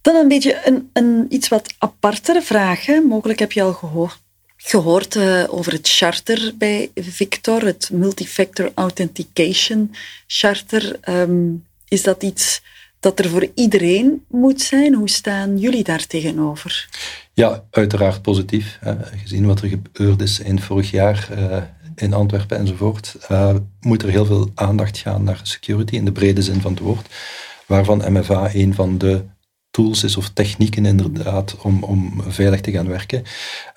Dan 0.00 0.14
een 0.14 0.28
beetje 0.28 0.60
een, 0.64 0.90
een 0.92 1.26
iets 1.28 1.48
wat 1.48 1.74
apartere 1.78 2.42
vraag. 2.42 2.86
Mogelijk 2.86 3.38
heb 3.38 3.52
je 3.52 3.62
al 3.62 3.72
gehoord, 3.72 4.20
gehoord 4.56 5.16
over 5.48 5.72
het 5.72 5.88
charter 5.88 6.54
bij 6.58 6.90
Victor, 6.94 7.64
het 7.64 7.90
Multifactor 7.92 8.70
Authentication 8.74 9.94
Charter. 10.26 10.98
Um, 11.08 11.64
is 11.88 12.02
dat 12.02 12.22
iets 12.22 12.62
dat 13.06 13.18
er 13.18 13.30
voor 13.30 13.48
iedereen 13.54 14.24
moet 14.28 14.60
zijn. 14.60 14.94
Hoe 14.94 15.10
staan 15.10 15.58
jullie 15.58 15.84
daar 15.84 16.06
tegenover? 16.06 16.88
Ja, 17.32 17.64
uiteraard 17.70 18.22
positief. 18.22 18.78
Gezien 19.22 19.46
wat 19.46 19.60
er 19.60 19.68
gebeurd 19.68 20.22
is 20.22 20.38
in 20.38 20.60
vorig 20.60 20.90
jaar 20.90 21.28
uh, 21.38 21.56
in 21.96 22.12
Antwerpen 22.12 22.58
enzovoort, 22.58 23.16
uh, 23.30 23.54
moet 23.80 24.02
er 24.02 24.08
heel 24.08 24.24
veel 24.24 24.50
aandacht 24.54 24.98
gaan 24.98 25.24
naar 25.24 25.40
security 25.42 25.94
in 25.94 26.04
de 26.04 26.12
brede 26.12 26.42
zin 26.42 26.60
van 26.60 26.70
het 26.70 26.80
woord, 26.80 27.14
waarvan 27.66 28.12
MFA 28.12 28.54
een 28.54 28.74
van 28.74 28.98
de 28.98 29.24
tools 29.76 30.04
is 30.04 30.16
of 30.16 30.28
technieken 30.28 30.86
inderdaad 30.86 31.56
om, 31.62 31.82
om 31.82 32.22
veilig 32.28 32.60
te 32.60 32.70
gaan 32.70 32.88
werken. 32.88 33.22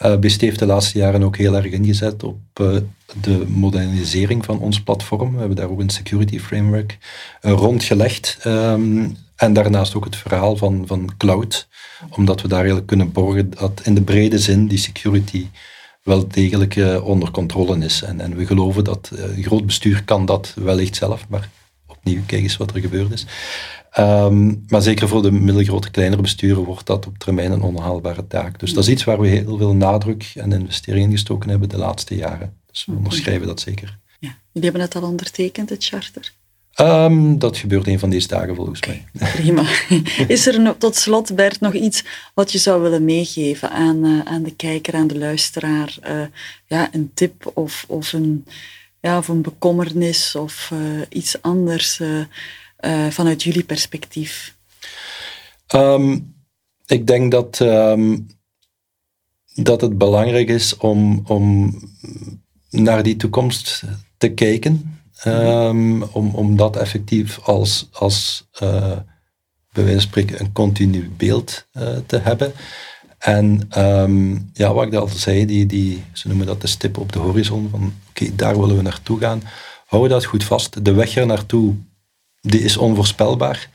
Uh, 0.06 0.18
BST 0.18 0.42
heeft 0.42 0.60
de 0.60 0.66
laatste 0.66 0.98
jaren 0.98 1.24
ook 1.24 1.38
heel 1.38 1.56
erg 1.56 1.66
ingezet 1.66 2.24
op 2.24 2.40
uh, 2.62 2.76
de 3.22 3.46
modernisering 3.48 4.46
van 4.46 4.60
ons 4.60 4.82
platform. 4.82 5.34
We 5.34 5.40
hebben 5.40 5.58
daar 5.58 5.70
ook 5.70 5.80
een 5.80 5.90
security 5.90 6.40
framework 6.40 6.98
uh, 7.42 7.52
rondgelegd. 7.52 8.38
Um, 8.46 9.18
en 9.36 9.54
daarnaast 9.54 9.96
ook 9.96 10.06
het 10.06 10.16
verhaal 10.16 10.56
van, 10.58 10.84
van 10.88 11.10
cloud, 11.18 11.68
omdat 12.10 12.42
we 12.42 12.48
daar 12.48 12.58
eigenlijk 12.58 12.88
kunnen 12.88 13.12
borgen 13.12 13.50
dat 13.50 13.82
in 13.84 13.96
de 13.96 14.02
brede 14.02 14.40
zin 14.40 14.68
die 14.68 14.78
security 14.78 15.48
wel 16.04 16.28
degelijk 16.28 17.04
onder 17.04 17.32
controle 17.32 17.78
is. 17.86 18.02
En, 18.02 18.22
en 18.22 18.36
we 18.36 18.46
geloven 18.46 18.84
dat 18.84 19.12
een 19.14 19.44
groot 19.44 19.66
bestuur 19.66 20.04
kan 20.04 20.26
dat 20.26 20.54
wellicht 20.56 20.96
zelf, 20.96 21.26
maar 21.30 21.50
opnieuw, 21.88 22.22
kijk 22.26 22.42
eens 22.42 22.58
wat 22.58 22.74
er 22.74 22.82
gebeurd 22.82 23.12
is. 23.12 23.26
Ehm, 23.92 24.56
maar 24.68 24.82
zeker 24.82 25.08
voor 25.08 25.22
de 25.22 25.32
middelgrote, 25.32 25.92
kleinere 25.92 26.22
besturen 26.22 26.64
wordt 26.64 26.86
dat 26.86 27.08
op 27.08 27.18
termijn 27.18 27.52
een 27.52 27.62
onhaalbare 27.62 28.28
taak. 28.28 28.60
Dus 28.60 28.74
dat 28.74 28.84
is 28.84 28.90
iets 28.90 29.04
waar 29.04 29.20
we 29.20 29.28
heel 29.28 29.58
veel 29.58 29.74
nadruk 29.74 30.32
en 30.36 30.52
investeringen 30.52 31.12
gestoken 31.12 31.50
hebben 31.50 31.70
de 31.70 31.78
laatste 31.78 32.16
jaren. 32.16 32.54
Dus 32.72 32.86
we 32.86 32.96
onderschrijven 32.96 33.48
dat 33.48 33.60
zeker. 33.60 33.98
Ja. 34.20 34.38
Jullie 34.52 34.70
hebben 34.70 34.82
het 34.82 34.96
al 34.96 35.10
ondertekend, 35.10 35.70
het 35.70 35.86
charter? 35.86 36.32
Ehm, 36.74 37.38
dat 37.38 37.58
gebeurt 37.58 37.88
een 37.88 38.00
van 38.00 38.10
deze 38.10 38.28
dagen 38.28 38.56
volgens 38.56 38.86
mij. 38.86 39.06
Prima. 39.36 39.64
Is 40.28 40.48
er 40.48 40.78
tot 40.78 40.96
slot, 40.96 41.36
Bert, 41.36 41.60
nog 41.60 41.74
iets 41.74 42.04
wat 42.34 42.52
je 42.52 42.58
zou 42.58 42.82
willen 42.82 43.06
meegeven 43.06 43.72
aan, 43.72 44.06
uh, 44.06 44.22
aan 44.26 44.44
de 44.44 44.56
kijker, 44.56 44.94
aan 44.94 45.08
de 45.08 45.18
luisteraar? 45.18 45.98
Uh, 46.08 46.22
ja, 46.66 46.90
een 46.92 47.12
tip 47.14 47.52
of, 47.54 47.86
of, 47.88 48.14
een, 48.14 48.46
ja, 49.02 49.18
of 49.18 49.28
een 49.28 49.42
bekommernis 49.42 50.36
of 50.36 50.70
uh, 50.74 51.02
iets 51.10 51.42
anders 51.42 52.02
vanuit 53.10 53.44
jullie 53.44 53.64
perspectief? 53.64 54.58
Um, 55.76 56.36
ik 56.86 57.08
denk 57.08 57.32
dat, 57.32 57.60
um, 57.60 58.28
dat 59.54 59.82
het 59.82 59.98
belangrijk 59.98 60.50
is 60.50 60.78
om, 60.78 61.22
om 61.26 61.74
naar 62.70 63.04
die 63.04 63.16
toekomst 63.16 63.84
te 64.18 64.30
kijken. 64.30 65.00
Um, 65.26 66.04
om, 66.04 66.36
om 66.36 66.56
dat 66.56 66.76
effectief 66.76 67.40
als, 67.40 67.88
als 67.92 68.48
uh, 68.64 68.98
bij 69.72 69.84
wijze 69.84 69.92
van 69.94 70.02
spreken, 70.02 70.40
een 70.40 70.52
continu 70.52 71.10
beeld 71.18 71.68
uh, 71.74 71.98
te 72.06 72.18
hebben. 72.18 72.54
En 73.18 73.70
ja, 74.54 74.74
wat 74.74 74.86
ik 74.86 74.94
al 74.94 75.08
zei, 75.08 75.46
die, 75.46 75.66
die, 75.66 76.04
ze 76.14 76.28
noemen 76.28 76.46
dat 76.46 76.62
de 76.62 76.68
stip 76.68 76.98
op 76.98 77.12
de 77.12 77.20
horizon, 77.20 77.70
van 77.70 77.94
oké, 78.10 78.36
daar 78.36 78.60
willen 78.60 78.76
we 78.76 78.82
naartoe 78.82 79.20
gaan. 79.20 79.42
Hou 79.86 80.08
dat 80.08 80.26
goed 80.26 80.44
vast. 80.44 80.86
De 80.86 80.94
weg 80.94 81.16
er 81.16 81.26
naartoe, 81.26 81.76
die 82.42 82.62
is 82.62 82.78
onvoorspelbaar. 82.78 83.70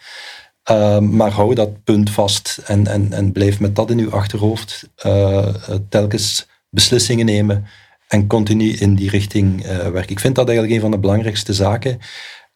Um, 0.70 1.16
maar 1.16 1.30
hou 1.30 1.54
dat 1.54 1.84
punt 1.84 2.10
vast 2.10 2.60
en, 2.66 2.86
en, 2.86 3.12
en 3.12 3.32
blijf 3.32 3.60
met 3.60 3.76
dat 3.76 3.90
in 3.90 3.98
uw 3.98 4.10
achterhoofd 4.10 4.88
uh, 5.06 5.48
telkens 5.88 6.46
beslissingen 6.68 7.26
nemen 7.26 7.66
en 8.08 8.26
continu 8.26 8.72
in 8.72 8.94
die 8.94 9.10
richting 9.10 9.64
uh, 9.64 9.76
werken. 9.76 10.10
Ik 10.10 10.20
vind 10.20 10.34
dat 10.34 10.48
eigenlijk 10.48 10.76
een 10.76 10.82
van 10.82 10.90
de 10.90 10.98
belangrijkste 10.98 11.52
zaken. 11.52 11.98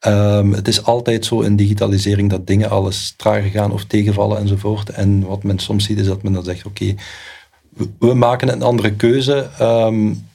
Um, 0.07 0.53
het 0.53 0.69
is 0.69 0.85
altijd 0.85 1.25
zo 1.25 1.41
in 1.41 1.57
digitalisering 1.57 2.31
dat 2.31 2.47
dingen 2.47 2.71
alles 2.71 3.15
trager 3.17 3.51
gaan 3.51 3.73
of 3.73 3.85
tegenvallen 3.85 4.39
enzovoort. 4.39 4.91
En 4.91 5.27
wat 5.27 5.43
men 5.43 5.59
soms 5.59 5.85
ziet 5.85 5.99
is 5.99 6.07
dat 6.07 6.23
men 6.23 6.33
dan 6.33 6.45
zegt, 6.45 6.67
oké, 6.67 6.95
we, 7.99 8.15
maken 8.15 8.53
een 8.53 8.63
andere 8.63 8.93
keuze. 8.93 9.51
Um, 9.61 10.29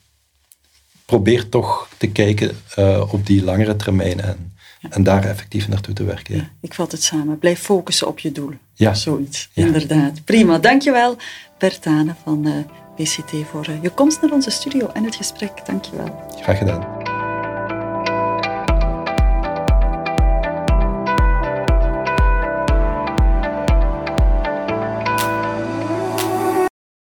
probeer 1.05 1.49
toch 1.49 1.89
te 1.97 2.07
kijken 2.07 2.51
op 3.11 3.25
die 3.25 3.43
langere 3.43 3.75
termijn 3.75 4.21
en, 4.21 4.52
ja. 4.83 4.89
en 4.89 5.03
daar 5.03 5.23
effectief 5.23 5.67
naartoe 5.67 5.93
te 5.93 6.03
werken. 6.03 6.35
Ja. 6.35 6.49
ik 6.61 6.73
vat 6.73 6.91
het 6.91 7.03
samen. 7.03 7.39
Blijf 7.39 7.59
focussen 7.59 8.07
op 8.07 8.19
je 8.19 8.31
doel. 8.31 8.53
Ja. 8.73 8.93
Zoiets, 8.93 9.49
inderdaad. 9.53 10.25
Prima, 10.25 10.57
dankjewel 10.57 11.17
Bertane 11.57 12.15
van... 12.23 12.47
Uh, 12.47 12.53
BCT 12.95 13.31
voor 13.51 13.65
eh, 13.65 13.81
je 13.81 13.89
komst 13.89 14.21
naar 14.21 14.31
onze 14.31 14.49
studio 14.49 14.87
en 14.93 15.03
het 15.03 15.15
gesprek. 15.15 15.65
Dankjewel. 15.65 16.25
Graag 16.41 16.57
gedaan. 16.57 17.02